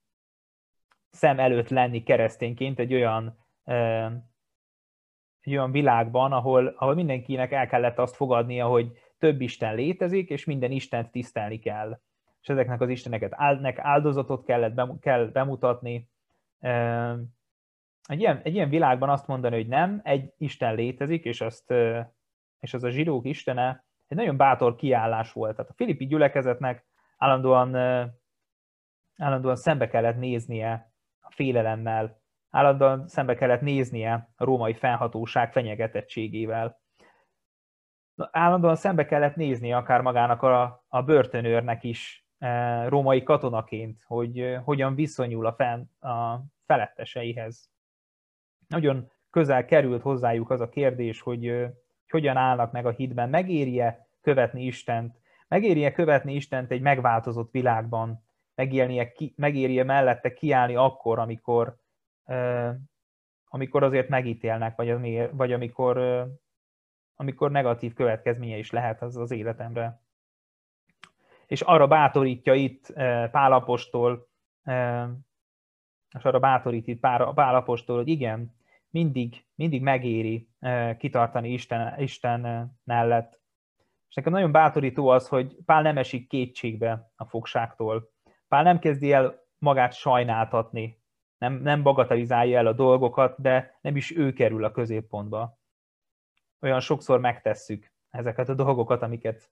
Szem 1.16 1.38
előtt 1.38 1.68
lenni 1.68 2.02
keresztényként 2.02 2.78
egy 2.78 2.94
olyan, 2.94 3.38
egy 5.40 5.52
olyan 5.52 5.70
világban, 5.70 6.32
ahol, 6.32 6.66
ahol 6.66 6.94
mindenkinek 6.94 7.52
el 7.52 7.66
kellett 7.66 7.98
azt 7.98 8.16
fogadnia, 8.16 8.66
hogy 8.66 8.98
több 9.18 9.40
Isten 9.40 9.74
létezik, 9.74 10.30
és 10.30 10.44
minden 10.44 10.70
Istent 10.70 11.10
tisztelni 11.10 11.58
kell. 11.58 12.00
És 12.40 12.48
ezeknek 12.48 12.80
az 12.80 12.88
Isteneket 12.88 13.32
áldozatot 13.76 14.44
kellett 14.44 14.74
bem, 14.74 14.98
kell 14.98 15.24
bemutatni. 15.24 16.08
Egy 18.02 18.20
ilyen, 18.20 18.40
egy 18.42 18.54
ilyen 18.54 18.68
világban 18.68 19.08
azt 19.08 19.26
mondani, 19.26 19.56
hogy 19.56 19.68
nem, 19.68 20.00
egy 20.04 20.32
Isten 20.38 20.74
létezik, 20.74 21.24
és, 21.24 21.40
azt, 21.40 21.70
és 22.60 22.74
az 22.74 22.84
a 22.84 22.90
zsidók 22.90 23.26
istene, 23.26 23.84
egy 24.06 24.16
nagyon 24.16 24.36
bátor 24.36 24.74
kiállás 24.74 25.32
volt. 25.32 25.56
Tehát 25.56 25.70
a 25.70 25.74
filippi 25.74 26.06
gyülekezetnek 26.06 26.86
állandóan, 27.16 27.74
állandóan 29.16 29.56
szembe 29.56 29.88
kellett 29.88 30.16
néznie 30.16 30.94
félelemmel, 31.36 32.20
állandóan 32.50 33.08
szembe 33.08 33.34
kellett 33.34 33.60
néznie 33.60 34.28
a 34.36 34.44
római 34.44 34.74
fennhatóság 34.74 35.52
fenyegetettségével. 35.52 36.80
Állandóan 38.30 38.76
szembe 38.76 39.04
kellett 39.04 39.34
nézni 39.34 39.72
akár 39.72 40.00
magának 40.00 40.42
a, 40.42 40.84
a 40.88 41.02
börtönőrnek 41.02 41.84
is 41.84 42.26
római 42.86 43.22
katonaként, 43.22 44.02
hogy 44.06 44.56
hogyan 44.64 44.94
viszonyul 44.94 45.46
a, 45.46 45.52
fenn, 45.52 46.08
a 46.10 46.44
feletteseihez. 46.66 47.70
Nagyon 48.68 49.10
közel 49.30 49.64
került 49.64 50.02
hozzájuk 50.02 50.50
az 50.50 50.60
a 50.60 50.68
kérdés, 50.68 51.20
hogy 51.20 51.66
hogyan 52.08 52.36
állnak 52.36 52.72
meg 52.72 52.86
a 52.86 52.90
hitben, 52.90 53.28
megéri-e 53.28 54.08
követni 54.20 54.64
Istent, 54.64 55.16
megéri-e 55.48 55.92
követni 55.92 56.34
Istent 56.34 56.70
egy 56.70 56.80
megváltozott 56.80 57.50
világban, 57.50 58.25
megéri-e 59.36 59.84
mellette 59.84 60.32
kiállni 60.32 60.76
akkor, 60.76 61.18
amikor, 61.18 61.76
amikor 63.44 63.82
azért 63.82 64.08
megítélnek, 64.08 64.76
vagy, 64.76 65.30
vagy 65.32 65.52
amikor, 65.52 66.26
amikor 67.14 67.50
negatív 67.50 67.94
következménye 67.94 68.56
is 68.56 68.70
lehet 68.70 69.02
az 69.02 69.16
az 69.16 69.30
életemre. 69.30 70.00
És 71.46 71.60
arra 71.60 71.86
bátorítja 71.86 72.54
itt 72.54 72.92
Pálapostól, 73.30 74.28
és 76.18 76.22
arra 76.22 76.38
bátorít 76.38 76.86
itt 76.86 77.00
Pálapostól, 77.34 77.96
hogy 77.96 78.08
igen, 78.08 78.54
mindig, 78.90 79.44
mindig 79.54 79.82
megéri 79.82 80.48
kitartani 80.98 81.52
Isten, 81.52 82.00
Isten 82.00 82.72
mellett. 82.84 83.40
És 84.08 84.14
nekem 84.14 84.32
nagyon 84.32 84.52
bátorító 84.52 85.08
az, 85.08 85.28
hogy 85.28 85.56
Pál 85.64 85.82
nem 85.82 85.98
esik 85.98 86.28
kétségbe 86.28 87.12
a 87.16 87.24
fogságtól. 87.24 88.10
Pál 88.48 88.62
nem 88.62 88.78
kezdi 88.78 89.12
el 89.12 89.44
magát 89.58 89.92
sajnáltatni, 89.92 91.02
nem, 91.38 91.52
nem 91.52 91.82
bagatelizálja 91.82 92.58
el 92.58 92.66
a 92.66 92.72
dolgokat, 92.72 93.40
de 93.40 93.78
nem 93.80 93.96
is 93.96 94.16
ő 94.16 94.32
kerül 94.32 94.64
a 94.64 94.70
középpontba. 94.70 95.58
Olyan 96.60 96.80
sokszor 96.80 97.20
megtesszük 97.20 97.92
ezeket 98.10 98.48
a 98.48 98.54
dolgokat, 98.54 99.02
amiket 99.02 99.50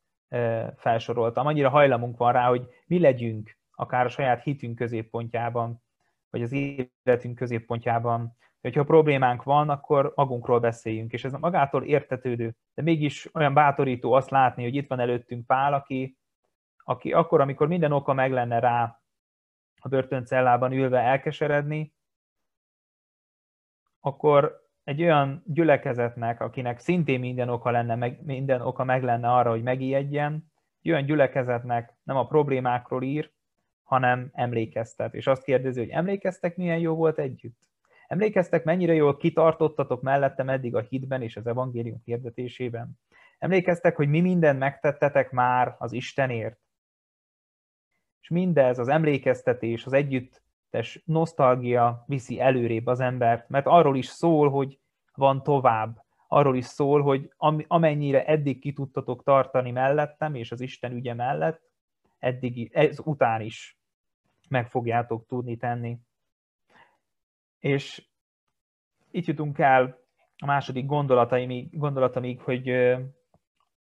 felsoroltam. 0.76 1.46
Annyira 1.46 1.68
hajlamunk 1.68 2.16
van 2.16 2.32
rá, 2.32 2.48
hogy 2.48 2.68
mi 2.86 2.98
legyünk 2.98 3.58
akár 3.70 4.04
a 4.04 4.08
saját 4.08 4.42
hitünk 4.42 4.74
középpontjában, 4.74 5.82
vagy 6.30 6.42
az 6.42 6.52
életünk 6.52 7.34
középpontjában, 7.34 8.36
hogyha 8.60 8.84
problémánk 8.84 9.42
van, 9.42 9.70
akkor 9.70 10.12
magunkról 10.14 10.60
beszéljünk, 10.60 11.12
és 11.12 11.24
ez 11.24 11.32
magától 11.32 11.84
értetődő, 11.84 12.56
de 12.74 12.82
mégis 12.82 13.34
olyan 13.34 13.54
bátorító 13.54 14.12
azt 14.12 14.30
látni, 14.30 14.62
hogy 14.62 14.74
itt 14.74 14.88
van 14.88 15.00
előttünk 15.00 15.46
Pál, 15.46 15.74
aki, 15.74 16.18
aki 16.84 17.12
akkor, 17.12 17.40
amikor 17.40 17.68
minden 17.68 17.92
oka 17.92 18.12
meg 18.12 18.32
lenne 18.32 18.58
rá 18.58 19.00
a 19.80 19.88
börtöncellában 19.88 20.72
ülve 20.72 20.98
elkeseredni, 20.98 21.94
akkor 24.00 24.62
egy 24.84 25.02
olyan 25.02 25.42
gyülekezetnek, 25.46 26.40
akinek 26.40 26.78
szintén 26.78 27.20
minden 27.20 27.48
oka, 27.48 27.70
lenne, 27.70 27.94
meg, 27.94 28.24
minden 28.24 28.60
oka 28.60 28.84
meg 28.84 29.02
lenne 29.02 29.32
arra, 29.32 29.50
hogy 29.50 29.62
megijedjen, 29.62 30.52
egy 30.82 30.90
olyan 30.90 31.04
gyülekezetnek 31.04 31.96
nem 32.02 32.16
a 32.16 32.26
problémákról 32.26 33.02
ír, 33.02 33.32
hanem 33.82 34.30
emlékeztet. 34.32 35.14
És 35.14 35.26
azt 35.26 35.44
kérdezi, 35.44 35.78
hogy 35.80 35.88
emlékeztek, 35.88 36.56
milyen 36.56 36.78
jó 36.78 36.94
volt 36.94 37.18
együtt? 37.18 37.58
Emlékeztek, 38.06 38.64
mennyire 38.64 38.94
jól 38.94 39.16
kitartottatok 39.16 40.02
mellettem 40.02 40.48
eddig 40.48 40.74
a 40.74 40.80
hitben 40.80 41.22
és 41.22 41.36
az 41.36 41.46
evangélium 41.46 42.00
hirdetésében? 42.04 42.98
Emlékeztek, 43.38 43.96
hogy 43.96 44.08
mi 44.08 44.20
mindent 44.20 44.58
megtettetek 44.58 45.30
már 45.30 45.74
az 45.78 45.92
Istenért? 45.92 46.63
És 48.24 48.30
mindez, 48.30 48.78
az 48.78 48.88
emlékeztetés, 48.88 49.84
az 49.86 49.92
együttes 49.92 51.02
nosztalgia 51.04 52.04
viszi 52.06 52.40
előrébb 52.40 52.86
az 52.86 53.00
embert, 53.00 53.48
mert 53.48 53.66
arról 53.66 53.96
is 53.96 54.06
szól, 54.06 54.50
hogy 54.50 54.80
van 55.14 55.42
tovább. 55.42 56.04
Arról 56.28 56.56
is 56.56 56.64
szól, 56.64 57.02
hogy 57.02 57.32
amennyire 57.66 58.24
eddig 58.24 58.60
ki 58.60 58.72
tudtatok 58.72 59.22
tartani 59.22 59.70
mellettem, 59.70 60.34
és 60.34 60.52
az 60.52 60.60
Isten 60.60 60.92
ügye 60.92 61.14
mellett, 61.14 61.60
eddig, 62.18 62.70
ez 62.72 62.98
után 63.04 63.40
is 63.40 63.78
meg 64.48 64.70
fogjátok 64.70 65.26
tudni 65.26 65.56
tenni. 65.56 65.98
És 67.58 68.08
itt 69.10 69.26
jutunk 69.26 69.58
el 69.58 69.98
a 70.36 70.46
második 70.46 70.86
gondolatamig, 70.86 71.78
gondolatamig 71.78 72.40
hogy 72.40 72.94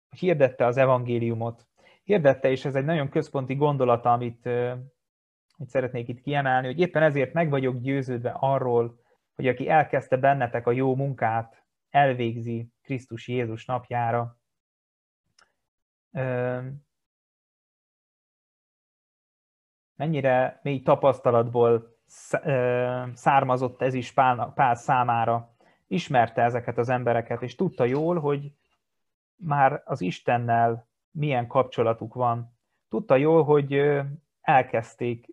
hirdette 0.09 0.65
az 0.65 0.77
evangéliumot. 0.77 1.67
Hirdette, 2.05 2.49
és 2.49 2.65
ez 2.65 2.75
egy 2.75 2.85
nagyon 2.85 3.09
központi 3.09 3.55
gondolata, 3.55 4.11
amit, 4.11 4.45
amit 4.45 5.69
szeretnék 5.69 6.07
itt 6.07 6.21
kiemelni, 6.21 6.67
hogy 6.67 6.79
éppen 6.79 7.03
ezért 7.03 7.33
meg 7.33 7.49
vagyok 7.49 7.77
győződve 7.77 8.35
arról, 8.39 8.99
hogy 9.35 9.47
aki 9.47 9.69
elkezdte 9.69 10.17
bennetek 10.17 10.67
a 10.67 10.71
jó 10.71 10.95
munkát, 10.95 11.63
elvégzi 11.89 12.69
Krisztus 12.81 13.27
Jézus 13.27 13.65
napjára. 13.65 14.37
Mennyire 19.95 20.59
mély 20.63 20.81
tapasztalatból 20.81 21.97
származott 23.13 23.81
ez 23.81 23.93
is 23.93 24.11
Pál, 24.11 24.51
Pál 24.55 24.75
számára. 24.75 25.55
Ismerte 25.87 26.41
ezeket 26.41 26.77
az 26.77 26.89
embereket, 26.89 27.41
és 27.41 27.55
tudta 27.55 27.83
jól, 27.83 28.19
hogy 28.19 28.51
már 29.35 29.81
az 29.85 30.01
Istennel 30.01 30.87
milyen 31.15 31.47
kapcsolatuk 31.47 32.13
van. 32.13 32.57
Tudta 32.89 33.15
jól, 33.15 33.43
hogy 33.43 34.01
elkezdték 34.41 35.27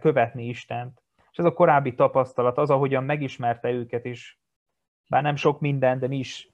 követni 0.00 0.46
Istent. 0.46 1.02
És 1.30 1.38
ez 1.38 1.44
a 1.44 1.52
korábbi 1.52 1.94
tapasztalat, 1.94 2.58
az, 2.58 2.70
ahogyan 2.70 3.04
megismerte 3.04 3.70
őket, 3.70 4.04
és 4.04 4.36
bár 5.08 5.22
nem 5.22 5.36
sok 5.36 5.60
minden, 5.60 5.98
de 5.98 6.06
mi 6.06 6.18
is, 6.18 6.52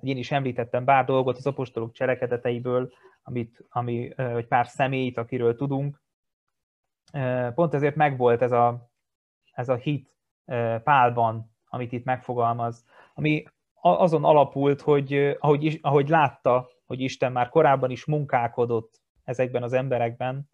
én 0.00 0.16
is 0.16 0.30
említettem 0.30 0.84
bár 0.84 1.04
dolgot 1.04 1.36
az 1.36 1.46
apostolok 1.46 1.92
cselekedeteiből, 1.92 2.92
amit, 3.22 3.64
ami, 3.68 4.12
vagy 4.16 4.46
pár 4.46 4.66
személyt, 4.66 5.18
akiről 5.18 5.56
tudunk. 5.56 6.02
Pont 7.54 7.74
ezért 7.74 7.96
megvolt 7.96 8.42
ez 8.42 8.52
a, 8.52 8.90
ez 9.52 9.68
a 9.68 9.74
hit 9.74 10.16
Pálban, 10.84 11.52
amit 11.68 11.92
itt 11.92 12.04
megfogalmaz, 12.04 12.84
ami 13.14 13.44
azon 13.80 14.24
alapult, 14.24 14.80
hogy 14.80 15.36
ahogy, 15.40 15.78
ahogy 15.82 16.08
látta, 16.08 16.68
hogy 16.94 17.02
Isten 17.02 17.32
már 17.32 17.48
korábban 17.48 17.90
is 17.90 18.04
munkálkodott 18.04 19.02
ezekben 19.24 19.62
az 19.62 19.72
emberekben, 19.72 20.48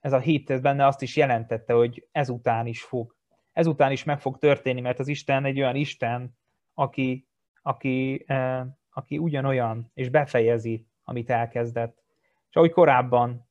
ez 0.00 0.12
a 0.12 0.18
hit, 0.18 0.50
ez 0.50 0.60
benne 0.60 0.86
azt 0.86 1.02
is 1.02 1.16
jelentette, 1.16 1.72
hogy 1.72 2.08
ezután 2.12 2.66
is 2.66 2.82
fog. 2.82 3.16
Ezután 3.52 3.92
is 3.92 4.04
meg 4.04 4.20
fog 4.20 4.38
történni, 4.38 4.80
mert 4.80 4.98
az 4.98 5.08
Isten 5.08 5.44
egy 5.44 5.58
olyan 5.58 5.76
Isten, 5.76 6.38
aki, 6.74 7.28
aki, 7.62 8.26
aki 8.90 9.18
ugyanolyan, 9.18 9.90
és 9.94 10.08
befejezi, 10.08 10.86
amit 11.04 11.30
elkezdett. 11.30 12.02
És 12.48 12.56
ahogy 12.56 12.70
korábban 12.70 13.48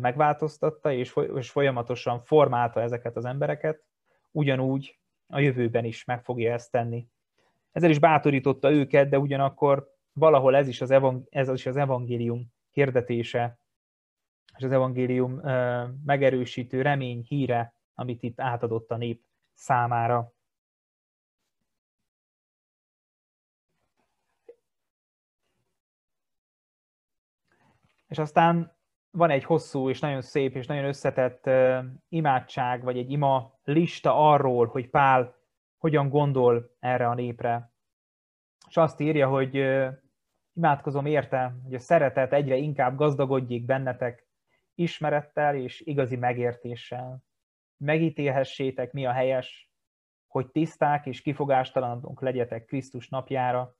megváltoztatta, 0.00 0.92
és 0.92 1.50
folyamatosan 1.50 2.22
formálta 2.22 2.80
ezeket 2.82 3.16
az 3.16 3.24
embereket, 3.24 3.84
ugyanúgy 4.30 4.98
a 5.26 5.38
jövőben 5.38 5.84
is 5.84 6.04
meg 6.04 6.24
fogja 6.24 6.52
ezt 6.52 6.70
tenni. 6.70 7.08
Ezzel 7.72 7.90
is 7.90 7.98
bátorította 7.98 8.70
őket, 8.70 9.08
de 9.08 9.18
ugyanakkor 9.18 9.98
valahol 10.12 10.56
ez 10.56 10.68
is 10.68 10.80
az, 10.80 10.90
evang- 10.90 11.26
ez 11.30 11.48
is 11.48 11.66
az 11.66 11.76
evangélium 11.76 12.52
hirdetése, 12.70 13.58
és 14.56 14.64
az 14.64 14.72
evangélium 14.72 15.40
megerősítő 16.04 16.82
remény 16.82 17.24
híre, 17.28 17.74
amit 17.94 18.22
itt 18.22 18.40
átadott 18.40 18.90
a 18.90 18.96
nép 18.96 19.22
számára. 19.54 20.32
És 28.08 28.18
aztán 28.18 28.76
van 29.10 29.30
egy 29.30 29.44
hosszú 29.44 29.88
és 29.88 30.00
nagyon 30.00 30.20
szép 30.20 30.54
és 30.54 30.66
nagyon 30.66 30.84
összetett 30.84 31.50
imádság, 32.08 32.82
vagy 32.82 32.98
egy 32.98 33.10
ima 33.10 33.58
lista 33.64 34.30
arról, 34.30 34.66
hogy 34.66 34.90
Pál 34.90 35.34
hogyan 35.78 36.08
gondol 36.08 36.76
erre 36.78 37.08
a 37.08 37.14
népre. 37.14 37.72
És 38.70 38.76
azt 38.76 39.00
írja, 39.00 39.28
hogy 39.28 39.54
imádkozom 40.52 41.06
érte, 41.06 41.54
hogy 41.64 41.74
a 41.74 41.78
szeretet 41.78 42.32
egyre 42.32 42.56
inkább 42.56 42.96
gazdagodjék 42.96 43.64
bennetek 43.64 44.26
ismerettel 44.74 45.56
és 45.56 45.80
igazi 45.80 46.16
megértéssel. 46.16 47.22
Megítélhessétek, 47.76 48.92
mi 48.92 49.06
a 49.06 49.12
helyes, 49.12 49.70
hogy 50.26 50.50
tiszták 50.50 51.06
és 51.06 51.22
kifogástalanok 51.22 52.20
legyetek 52.20 52.64
Krisztus 52.64 53.08
napjára, 53.08 53.76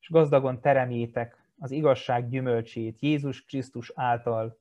és 0.00 0.10
gazdagon 0.10 0.60
teremjétek 0.60 1.52
az 1.58 1.70
igazság 1.70 2.28
gyümölcsét 2.28 3.00
Jézus 3.00 3.44
Krisztus 3.44 3.92
által 3.94 4.58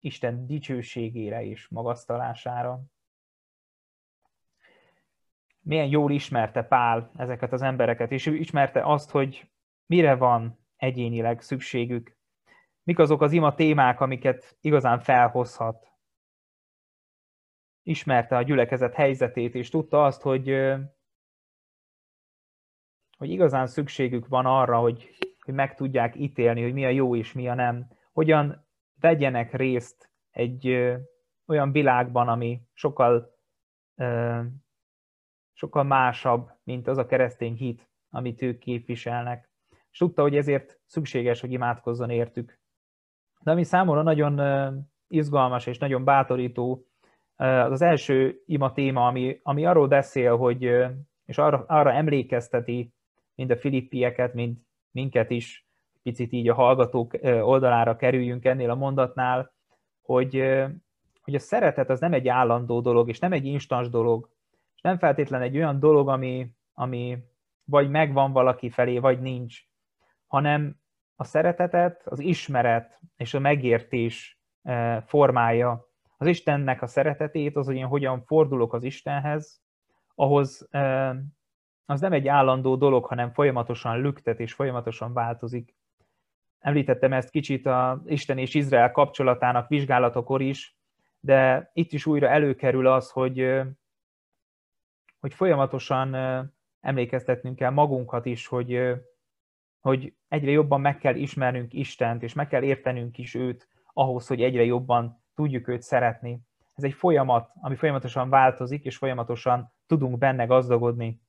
Isten 0.00 0.46
dicsőségére 0.46 1.44
és 1.44 1.68
magasztalására. 1.68 2.80
Milyen 5.64 5.86
jól 5.86 6.10
ismerte 6.10 6.62
Pál 6.62 7.10
ezeket 7.16 7.52
az 7.52 7.62
embereket, 7.62 8.12
és 8.12 8.26
ő 8.26 8.34
ismerte 8.34 8.82
azt, 8.84 9.10
hogy 9.10 9.50
mire 9.86 10.14
van 10.14 10.58
egyénileg 10.76 11.40
szükségük, 11.40 12.16
mik 12.82 12.98
azok 12.98 13.20
az 13.20 13.32
ima 13.32 13.54
témák, 13.54 14.00
amiket 14.00 14.56
igazán 14.60 15.00
felhozhat. 15.00 15.90
Ismerte 17.82 18.36
a 18.36 18.42
gyülekezet 18.42 18.94
helyzetét, 18.94 19.54
és 19.54 19.68
tudta 19.68 20.04
azt, 20.04 20.22
hogy, 20.22 20.48
hogy 23.16 23.30
igazán 23.30 23.66
szükségük 23.66 24.28
van 24.28 24.46
arra, 24.46 24.78
hogy, 24.78 25.16
hogy 25.44 25.54
meg 25.54 25.74
tudják 25.74 26.16
ítélni, 26.16 26.62
hogy 26.62 26.72
mi 26.72 26.84
a 26.84 26.88
jó 26.88 27.16
és 27.16 27.32
mi 27.32 27.48
a 27.48 27.54
nem. 27.54 27.88
Hogyan 28.12 28.66
vegyenek 29.00 29.52
részt 29.52 30.10
egy, 30.30 30.68
olyan 31.46 31.72
világban, 31.72 32.28
ami 32.28 32.60
sokkal, 32.72 33.38
sokkal 35.62 35.82
másabb, 35.82 36.50
mint 36.64 36.88
az 36.88 36.98
a 36.98 37.06
keresztény 37.06 37.54
hit, 37.54 37.90
amit 38.10 38.42
ők 38.42 38.58
képviselnek. 38.58 39.50
És 39.90 39.98
tudta, 39.98 40.22
hogy 40.22 40.36
ezért 40.36 40.80
szükséges, 40.86 41.40
hogy 41.40 41.52
imádkozzon 41.52 42.10
értük. 42.10 42.60
De 43.40 43.50
ami 43.50 43.64
számomra 43.64 44.02
nagyon 44.02 44.40
izgalmas 45.08 45.66
és 45.66 45.78
nagyon 45.78 46.04
bátorító, 46.04 46.86
az 47.36 47.70
az 47.70 47.82
első 47.82 48.42
ima 48.46 48.72
téma, 48.72 49.06
ami, 49.06 49.40
ami 49.42 49.66
arról 49.66 49.88
beszél, 49.88 50.36
hogy, 50.36 50.62
és 51.24 51.38
arra, 51.38 51.64
arra 51.66 51.92
emlékezteti 51.92 52.92
mind 53.34 53.50
a 53.50 53.56
filippieket, 53.56 54.34
mind 54.34 54.56
minket 54.90 55.30
is, 55.30 55.66
picit 56.02 56.32
így 56.32 56.48
a 56.48 56.54
hallgatók 56.54 57.14
oldalára 57.22 57.96
kerüljünk 57.96 58.44
ennél 58.44 58.70
a 58.70 58.74
mondatnál, 58.74 59.52
hogy, 60.02 60.34
hogy 61.22 61.34
a 61.34 61.38
szeretet 61.38 61.90
az 61.90 62.00
nem 62.00 62.12
egy 62.12 62.28
állandó 62.28 62.80
dolog, 62.80 63.08
és 63.08 63.18
nem 63.18 63.32
egy 63.32 63.44
instans 63.44 63.88
dolog, 63.88 64.31
nem 64.82 64.98
feltétlen 64.98 65.42
egy 65.42 65.56
olyan 65.56 65.78
dolog, 65.78 66.08
ami, 66.08 66.54
ami 66.74 67.18
vagy 67.64 67.90
megvan 67.90 68.32
valaki 68.32 68.70
felé, 68.70 68.98
vagy 68.98 69.20
nincs, 69.20 69.60
hanem 70.26 70.76
a 71.16 71.24
szeretetet 71.24 72.06
az 72.06 72.18
ismeret 72.18 73.00
és 73.16 73.34
a 73.34 73.38
megértés 73.38 74.40
formája. 75.04 75.86
Az 76.16 76.26
Istennek 76.26 76.82
a 76.82 76.86
szeretetét, 76.86 77.56
az, 77.56 77.66
hogy 77.66 77.76
én 77.76 77.86
hogyan 77.86 78.24
fordulok 78.24 78.72
az 78.72 78.84
Istenhez, 78.84 79.62
ahhoz 80.14 80.68
az 81.86 82.00
nem 82.00 82.12
egy 82.12 82.28
állandó 82.28 82.76
dolog, 82.76 83.04
hanem 83.04 83.32
folyamatosan 83.32 84.00
lüktet 84.00 84.40
és 84.40 84.52
folyamatosan 84.52 85.12
változik. 85.12 85.74
Említettem 86.58 87.12
ezt 87.12 87.30
kicsit 87.30 87.66
a 87.66 88.02
Isten 88.06 88.38
és 88.38 88.54
Izrael 88.54 88.92
kapcsolatának 88.92 89.68
vizsgálatokor 89.68 90.40
is, 90.40 90.76
de 91.20 91.70
itt 91.72 91.92
is 91.92 92.06
újra 92.06 92.28
előkerül 92.28 92.86
az, 92.86 93.10
hogy, 93.10 93.60
hogy 95.22 95.34
folyamatosan 95.34 96.14
emlékeztetnünk 96.80 97.56
kell 97.56 97.70
magunkat 97.70 98.26
is, 98.26 98.46
hogy, 98.46 98.80
hogy 99.80 100.14
egyre 100.28 100.50
jobban 100.50 100.80
meg 100.80 100.98
kell 100.98 101.14
ismernünk 101.14 101.72
Istent, 101.72 102.22
és 102.22 102.32
meg 102.32 102.48
kell 102.48 102.62
értenünk 102.62 103.18
is 103.18 103.34
őt 103.34 103.68
ahhoz, 103.92 104.26
hogy 104.26 104.42
egyre 104.42 104.64
jobban 104.64 105.22
tudjuk 105.34 105.68
őt 105.68 105.82
szeretni. 105.82 106.40
Ez 106.74 106.84
egy 106.84 106.92
folyamat, 106.92 107.50
ami 107.60 107.76
folyamatosan 107.76 108.28
változik, 108.28 108.84
és 108.84 108.96
folyamatosan 108.96 109.72
tudunk 109.86 110.18
benne 110.18 110.44
gazdagodni. 110.44 111.20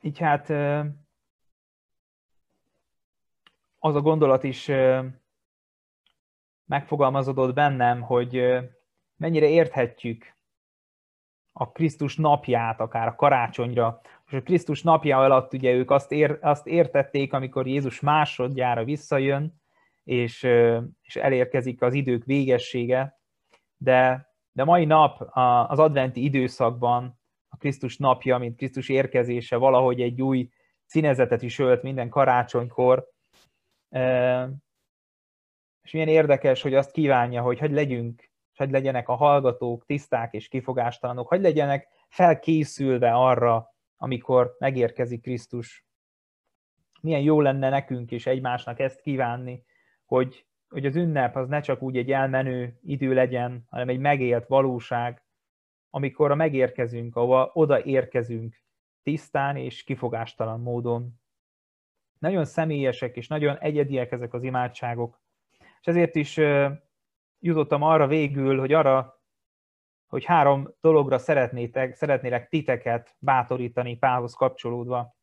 Így 0.00 0.18
hát 0.18 0.48
az 3.78 3.94
a 3.94 4.00
gondolat 4.00 4.44
is 4.44 4.70
megfogalmazódott 6.64 7.54
bennem, 7.54 8.00
hogy 8.00 8.58
mennyire 9.16 9.48
érthetjük 9.48 10.36
a 11.52 11.72
Krisztus 11.72 12.16
napját, 12.16 12.80
akár 12.80 13.06
a 13.06 13.14
karácsonyra. 13.14 14.00
És 14.26 14.32
a 14.32 14.42
Krisztus 14.42 14.82
napja 14.82 15.18
alatt 15.18 15.52
ugye 15.52 15.72
ők 15.72 15.90
azt, 15.90 16.12
ér, 16.12 16.38
azt 16.40 16.66
értették, 16.66 17.32
amikor 17.32 17.66
Jézus 17.66 18.00
másodjára 18.00 18.84
visszajön, 18.84 19.60
és, 20.04 20.42
és 21.02 21.16
elérkezik 21.16 21.82
az 21.82 21.94
idők 21.94 22.24
végessége, 22.24 23.20
de, 23.76 24.28
de 24.52 24.64
mai 24.64 24.84
nap 24.84 25.20
az 25.68 25.78
adventi 25.78 26.24
időszakban 26.24 27.20
a 27.48 27.56
Krisztus 27.56 27.96
napja, 27.96 28.38
mint 28.38 28.56
Krisztus 28.56 28.88
érkezése 28.88 29.56
valahogy 29.56 30.00
egy 30.00 30.22
új 30.22 30.48
színezetet 30.84 31.42
is 31.42 31.58
ölt 31.58 31.82
minden 31.82 32.08
karácsonykor, 32.08 33.06
és 35.82 35.92
milyen 35.92 36.08
érdekes, 36.08 36.62
hogy 36.62 36.74
azt 36.74 36.90
kívánja, 36.90 37.42
hogy 37.42 37.58
hogy 37.58 37.72
legyünk, 37.72 38.30
hogy 38.54 38.70
legyenek 38.70 39.08
a 39.08 39.14
hallgatók 39.14 39.84
tiszták 39.86 40.32
és 40.32 40.48
kifogástalanok, 40.48 41.28
hogy 41.28 41.40
legyenek 41.40 41.88
felkészülve 42.08 43.12
arra, 43.12 43.74
amikor 43.96 44.56
megérkezik 44.58 45.22
Krisztus. 45.22 45.86
Milyen 47.00 47.20
jó 47.20 47.40
lenne 47.40 47.68
nekünk 47.68 48.10
és 48.10 48.26
egymásnak 48.26 48.78
ezt 48.80 49.00
kívánni, 49.00 49.64
hogy, 50.04 50.46
hogy 50.68 50.86
az 50.86 50.96
ünnep 50.96 51.36
az 51.36 51.48
ne 51.48 51.60
csak 51.60 51.82
úgy 51.82 51.96
egy 51.96 52.10
elmenő 52.10 52.78
idő 52.82 53.14
legyen, 53.14 53.64
hanem 53.70 53.88
egy 53.88 53.98
megélt 53.98 54.46
valóság, 54.46 55.22
amikor 55.90 56.30
a 56.30 56.34
megérkezünk, 56.34 57.16
ahova 57.16 57.50
oda 57.54 57.84
érkezünk, 57.84 58.62
tisztán 59.02 59.56
és 59.56 59.84
kifogástalan 59.84 60.60
módon. 60.60 61.20
Nagyon 62.18 62.44
személyesek 62.44 63.16
és 63.16 63.28
nagyon 63.28 63.58
egyediek 63.58 64.12
ezek 64.12 64.34
az 64.34 64.42
imádságok, 64.42 65.20
és 65.58 65.86
ezért 65.86 66.14
is 66.14 66.40
jutottam 67.38 67.82
arra 67.82 68.06
végül, 68.06 68.58
hogy 68.58 68.72
arra, 68.72 69.22
hogy 70.06 70.24
három 70.24 70.74
dologra 70.80 71.18
szeretnétek, 71.18 71.94
szeretnélek 71.94 72.48
titeket 72.48 73.16
bátorítani 73.18 73.96
Pálhoz 73.96 74.34
kapcsolódva. 74.34 75.16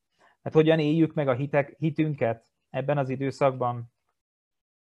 Hát 0.44 0.54
hogyan 0.54 0.80
éljük 0.80 1.14
meg 1.14 1.28
a 1.28 1.34
hitek, 1.34 1.76
hitünket 1.78 2.48
ebben 2.70 2.98
az 2.98 3.10
időszakban? 3.10 3.94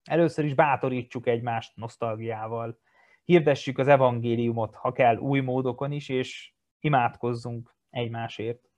Először 0.04 0.44
is 0.44 0.54
bátorítsuk 0.54 1.26
egymást 1.26 1.76
nosztalgiával. 1.76 2.78
Hirdessük 3.24 3.78
az 3.78 3.88
evangéliumot, 3.88 4.74
ha 4.74 4.92
kell, 4.92 5.16
új 5.16 5.40
módokon 5.40 5.92
is, 5.92 6.08
és 6.08 6.52
imádkozzunk 6.80 7.76
egymásért. 7.90 8.68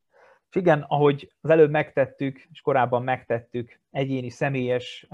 És 0.51 0.57
igen, 0.61 0.85
ahogy 0.89 1.33
az 1.41 1.51
előbb 1.51 1.71
megtettük, 1.71 2.47
és 2.53 2.61
korábban 2.61 3.03
megtettük 3.03 3.81
egyéni, 3.91 4.31
személyes 4.31 5.07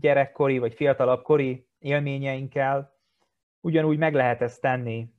gyerekkori 0.00 0.58
vagy 0.58 0.74
fiatalabb 0.74 1.22
kori 1.22 1.66
élményeinkkel, 1.78 2.94
ugyanúgy 3.60 3.98
meg 3.98 4.14
lehet 4.14 4.42
ezt 4.42 4.60
tenni 4.60 5.12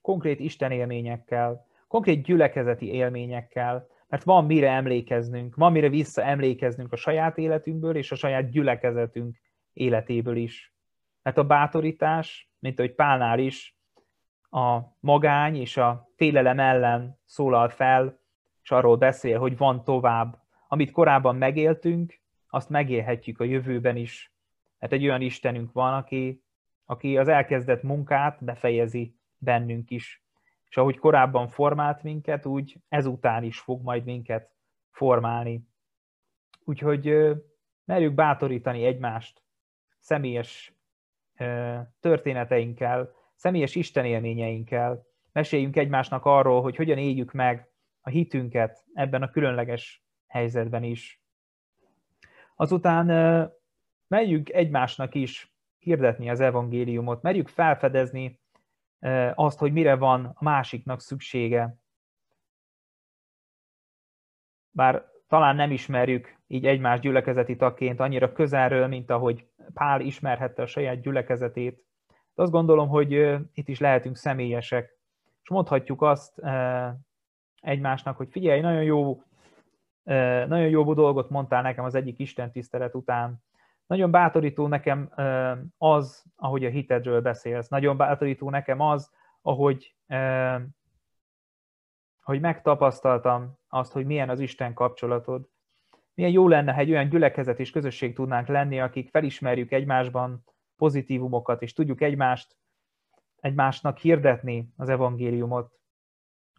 konkrét 0.00 0.40
Isten 0.40 0.72
élményekkel, 0.72 1.66
konkrét 1.88 2.22
gyülekezeti 2.22 2.92
élményekkel, 2.92 3.88
mert 4.08 4.24
van 4.24 4.44
mire 4.44 4.70
emlékeznünk, 4.70 5.54
van 5.54 5.72
mire 5.72 5.88
visszaemlékeznünk 5.88 6.92
a 6.92 6.96
saját 6.96 7.38
életünkből 7.38 7.96
és 7.96 8.12
a 8.12 8.16
saját 8.16 8.50
gyülekezetünk 8.50 9.36
életéből 9.72 10.36
is. 10.36 10.74
Mert 11.22 11.38
a 11.38 11.44
bátorítás, 11.44 12.50
mint 12.58 12.78
ahogy 12.78 12.94
Pálnál 12.94 13.38
is, 13.38 13.75
a 14.50 14.80
magány 15.00 15.56
és 15.56 15.76
a 15.76 16.08
félelem 16.16 16.58
ellen 16.58 17.18
szólal 17.24 17.68
fel, 17.68 18.18
és 18.62 18.70
arról 18.70 18.96
beszél, 18.96 19.38
hogy 19.38 19.56
van 19.56 19.84
tovább. 19.84 20.38
Amit 20.68 20.90
korábban 20.90 21.36
megéltünk, 21.36 22.20
azt 22.48 22.68
megélhetjük 22.68 23.40
a 23.40 23.44
jövőben 23.44 23.96
is. 23.96 24.32
Mert 24.78 24.92
egy 24.92 25.04
olyan 25.04 25.20
Istenünk 25.20 25.72
van, 25.72 25.94
aki, 25.94 26.42
aki 26.84 27.18
az 27.18 27.28
elkezdett 27.28 27.82
munkát 27.82 28.44
befejezi 28.44 29.16
bennünk 29.38 29.90
is. 29.90 30.24
És 30.68 30.76
ahogy 30.76 30.98
korábban 30.98 31.48
formált 31.48 32.02
minket, 32.02 32.46
úgy 32.46 32.76
ezután 32.88 33.42
is 33.42 33.58
fog 33.58 33.82
majd 33.82 34.04
minket 34.04 34.50
formálni. 34.90 35.68
Úgyhogy 36.64 37.16
merjük 37.84 38.14
bátorítani 38.14 38.84
egymást 38.84 39.42
személyes 39.98 40.74
történeteinkkel, 42.00 43.14
személyes 43.36 43.74
istenélményeinkkel, 43.74 45.06
meséljünk 45.32 45.76
egymásnak 45.76 46.24
arról, 46.24 46.62
hogy 46.62 46.76
hogyan 46.76 46.98
éljük 46.98 47.32
meg 47.32 47.68
a 48.00 48.08
hitünket 48.08 48.84
ebben 48.94 49.22
a 49.22 49.30
különleges 49.30 50.04
helyzetben 50.26 50.82
is. 50.82 51.22
Azután 52.56 53.06
merjük 54.06 54.50
egymásnak 54.50 55.14
is 55.14 55.54
hirdetni 55.78 56.30
az 56.30 56.40
evangéliumot, 56.40 57.22
merjük 57.22 57.48
felfedezni 57.48 58.40
azt, 59.34 59.58
hogy 59.58 59.72
mire 59.72 59.96
van 59.96 60.24
a 60.24 60.44
másiknak 60.44 61.00
szüksége. 61.00 61.76
Bár 64.70 65.04
talán 65.26 65.56
nem 65.56 65.70
ismerjük 65.70 66.38
így 66.46 66.66
egymás 66.66 67.00
gyülekezeti 67.00 67.56
tagként 67.56 68.00
annyira 68.00 68.32
közelről, 68.32 68.86
mint 68.86 69.10
ahogy 69.10 69.48
Pál 69.74 70.00
ismerhette 70.00 70.62
a 70.62 70.66
saját 70.66 71.00
gyülekezetét. 71.00 71.85
De 72.36 72.42
azt 72.42 72.52
gondolom, 72.52 72.88
hogy 72.88 73.12
itt 73.52 73.68
is 73.68 73.80
lehetünk 73.80 74.16
személyesek, 74.16 74.98
és 75.42 75.48
mondhatjuk 75.48 76.02
azt 76.02 76.42
egymásnak, 77.60 78.16
hogy 78.16 78.28
figyelj, 78.30 78.60
nagyon 78.60 78.82
jó 78.82 79.22
nagyon 80.46 80.68
jó 80.68 80.94
dolgot 80.94 81.30
mondtál 81.30 81.62
nekem 81.62 81.84
az 81.84 81.94
egyik 81.94 82.18
Isten 82.18 82.52
tisztelet 82.52 82.94
után. 82.94 83.42
Nagyon 83.86 84.10
bátorító 84.10 84.66
nekem 84.66 85.12
az, 85.78 86.24
ahogy 86.36 86.64
a 86.64 86.68
hitedről 86.68 87.20
beszélsz. 87.20 87.68
Nagyon 87.68 87.96
bátorító 87.96 88.50
nekem 88.50 88.80
az, 88.80 89.12
ahogy, 89.42 89.96
hogy 92.22 92.40
megtapasztaltam 92.40 93.58
azt, 93.68 93.92
hogy 93.92 94.06
milyen 94.06 94.28
az 94.28 94.40
Isten 94.40 94.74
kapcsolatod. 94.74 95.48
Milyen 96.14 96.32
jó 96.32 96.48
lenne, 96.48 96.72
ha 96.72 96.80
egy 96.80 96.90
olyan 96.90 97.08
gyülekezet 97.08 97.60
és 97.60 97.70
közösség 97.70 98.14
tudnánk 98.14 98.48
lenni, 98.48 98.80
akik 98.80 99.10
felismerjük 99.10 99.72
egymásban 99.72 100.44
pozitívumokat, 100.76 101.62
és 101.62 101.72
tudjuk 101.72 102.00
egymást, 102.00 102.56
egymásnak 103.40 103.98
hirdetni 103.98 104.72
az 104.76 104.88
evangéliumot. 104.88 105.74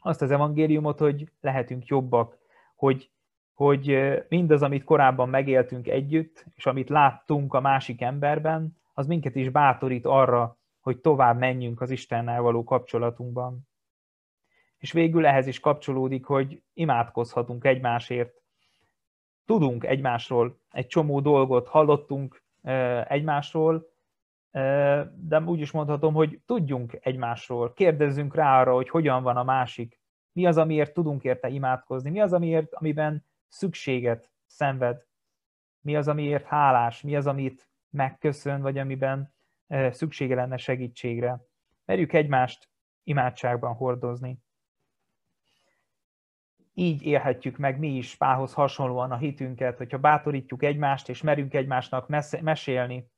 azt 0.02 0.22
az 0.22 0.32
evangéliumot, 0.32 1.00
hogy 1.00 1.32
lehetünk 1.42 1.86
jobbak, 1.86 2.38
hogy, 2.76 3.12
hogy 3.54 3.98
mindaz, 4.30 4.62
amit 4.62 4.84
korábban 4.84 5.30
megéltünk 5.30 5.88
együtt, 5.88 6.46
és 6.56 6.66
amit 6.66 6.90
láttunk 6.90 7.54
a 7.54 7.60
másik 7.60 8.02
emberben, 8.02 8.78
az 8.94 9.08
minket 9.08 9.36
is 9.36 9.50
bátorít 9.50 10.06
arra, 10.06 10.58
hogy 10.80 11.00
tovább 11.00 11.38
menjünk 11.38 11.82
az 11.82 11.90
Istennel 11.90 12.42
való 12.42 12.64
kapcsolatunkban. 12.64 13.68
És 14.78 14.92
végül 14.92 15.26
ehhez 15.26 15.48
is 15.48 15.60
kapcsolódik, 15.60 16.26
hogy 16.26 16.62
imádkozhatunk 16.74 17.66
egymásért. 17.66 18.42
Tudunk 19.46 19.84
egymásról 19.84 20.60
egy 20.72 20.88
csomó 20.88 21.20
dolgot, 21.20 21.68
hallottunk 21.68 22.44
egymásról, 23.08 23.90
de 24.52 25.42
úgy 25.46 25.60
is 25.60 25.72
mondhatom, 25.72 26.14
hogy 26.14 26.42
tudjunk 26.46 26.98
egymásról, 27.02 27.74
kérdezzünk 27.74 28.36
rá 28.36 28.60
arra, 28.62 28.74
hogy 28.74 28.90
hogyan 28.90 29.24
van 29.24 29.38
a 29.38 29.44
másik, 29.44 30.00
mi 30.32 30.46
az, 30.46 30.58
amiért 30.58 30.94
tudunk 30.94 31.24
érte 31.24 31.48
imádkozni, 31.48 32.10
mi 32.10 32.20
az, 32.20 32.34
amiért, 32.34 32.74
amiben 32.74 33.26
szükséget 33.48 34.32
szenved, 34.46 35.06
mi 35.82 35.96
az, 35.96 36.08
amiért 36.08 36.46
hálás, 36.46 37.02
mi 37.02 37.16
az, 37.16 37.28
amit 37.28 37.70
megköszön, 37.90 38.62
vagy 38.62 38.78
amiben 38.78 39.34
szüksége 39.90 40.36
lenne 40.36 40.58
segítségre. 40.58 41.42
Merjük 41.86 42.14
egymást 42.14 42.70
imádságban 43.04 43.74
hordozni. 43.74 44.40
Így 46.74 47.04
élhetjük 47.04 47.58
meg 47.58 47.80
mi 47.80 47.96
is 47.96 48.16
Pához 48.16 48.54
hasonlóan 48.54 49.12
a 49.12 49.18
hitünket, 49.18 49.78
hogyha 49.78 49.98
bátorítjuk 49.98 50.64
egymást, 50.64 51.10
és 51.10 51.22
merünk 51.22 51.54
egymásnak 51.54 52.08
mesélni 52.42 53.10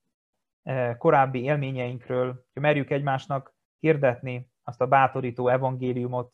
korábbi 0.98 1.44
élményeinkről, 1.44 2.46
hogy 2.54 2.62
merjük 2.62 2.90
egymásnak 2.90 3.54
hirdetni 3.80 4.52
azt 4.64 4.82
a 4.82 4.88
bátorító 4.88 5.48
evangéliumot, 5.48 6.34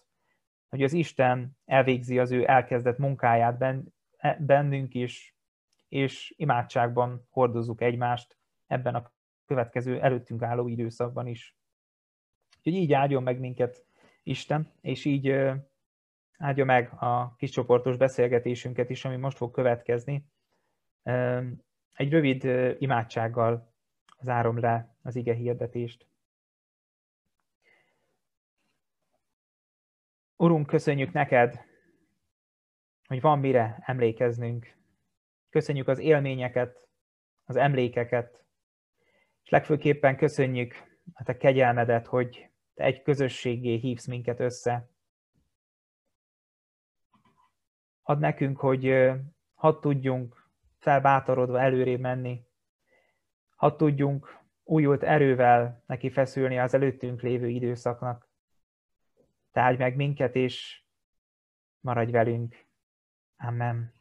hogy 0.69 0.83
az 0.83 0.93
Isten 0.93 1.57
elvégzi 1.65 2.19
az 2.19 2.31
ő 2.31 2.47
elkezdett 2.47 2.97
munkáját 2.97 3.61
e, 4.17 4.37
bennünk 4.39 4.93
is, 4.93 5.35
és 5.87 6.33
imádságban 6.37 7.27
hordozzuk 7.29 7.81
egymást 7.81 8.37
ebben 8.67 8.95
a 8.95 9.13
következő 9.45 10.01
előttünk 10.01 10.41
álló 10.41 10.67
időszakban 10.67 11.27
is. 11.27 11.57
Úgyhogy 12.57 12.73
így 12.73 12.93
áldjon 12.93 13.23
meg 13.23 13.39
minket 13.39 13.85
Isten, 14.23 14.71
és 14.81 15.05
így 15.05 15.29
áldja 16.37 16.65
meg 16.65 16.91
a 16.93 17.35
kiscsoportos 17.35 17.97
beszélgetésünket 17.97 18.89
is, 18.89 19.05
ami 19.05 19.15
most 19.15 19.37
fog 19.37 19.51
következni. 19.51 20.25
Egy 21.93 22.11
rövid 22.11 22.43
imádsággal 22.81 23.74
zárom 24.21 24.59
le 24.59 24.95
az 25.01 25.15
ige 25.15 25.33
hirdetést. 25.33 26.07
Urunk, 30.35 30.67
köszönjük 30.67 31.11
neked, 31.11 31.59
hogy 33.07 33.21
van 33.21 33.39
mire 33.39 33.83
emlékeznünk. 33.85 34.77
Köszönjük 35.49 35.87
az 35.87 35.99
élményeket, 35.99 36.87
az 37.43 37.55
emlékeket, 37.55 38.45
és 39.43 39.49
legfőképpen 39.49 40.17
köszönjük 40.17 40.73
a 41.13 41.23
te 41.23 41.37
kegyelmedet, 41.37 42.07
hogy 42.07 42.49
te 42.73 42.83
egy 42.83 43.01
közösségé 43.01 43.75
hívsz 43.75 44.07
minket 44.07 44.39
össze. 44.39 44.89
Add 48.01 48.19
nekünk, 48.19 48.57
hogy 48.57 49.11
hadd 49.53 49.81
tudjunk 49.81 50.49
felbátorodva 50.77 51.59
előrébb 51.59 51.99
menni, 51.99 52.45
hadd 53.65 53.77
tudjunk 53.77 54.39
újult 54.63 55.03
erővel 55.03 55.83
neki 55.85 56.09
feszülni 56.09 56.59
az 56.59 56.73
előttünk 56.73 57.21
lévő 57.21 57.49
időszaknak. 57.49 58.29
Tárgy 59.51 59.77
meg 59.77 59.95
minket, 59.95 60.35
és 60.35 60.83
maradj 61.79 62.11
velünk. 62.11 62.65
Amen. 63.37 63.93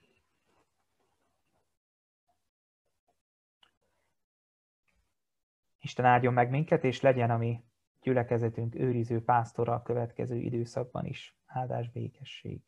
Isten 5.80 6.04
áldjon 6.04 6.32
meg 6.32 6.50
minket, 6.50 6.84
és 6.84 7.00
legyen 7.00 7.30
a 7.30 7.36
mi 7.36 7.64
gyülekezetünk 8.02 8.74
őriző 8.74 9.22
pásztora 9.22 9.74
a 9.74 9.82
következő 9.82 10.36
időszakban 10.36 11.04
is. 11.04 11.36
Áldás 11.46 11.90
békesség. 11.90 12.60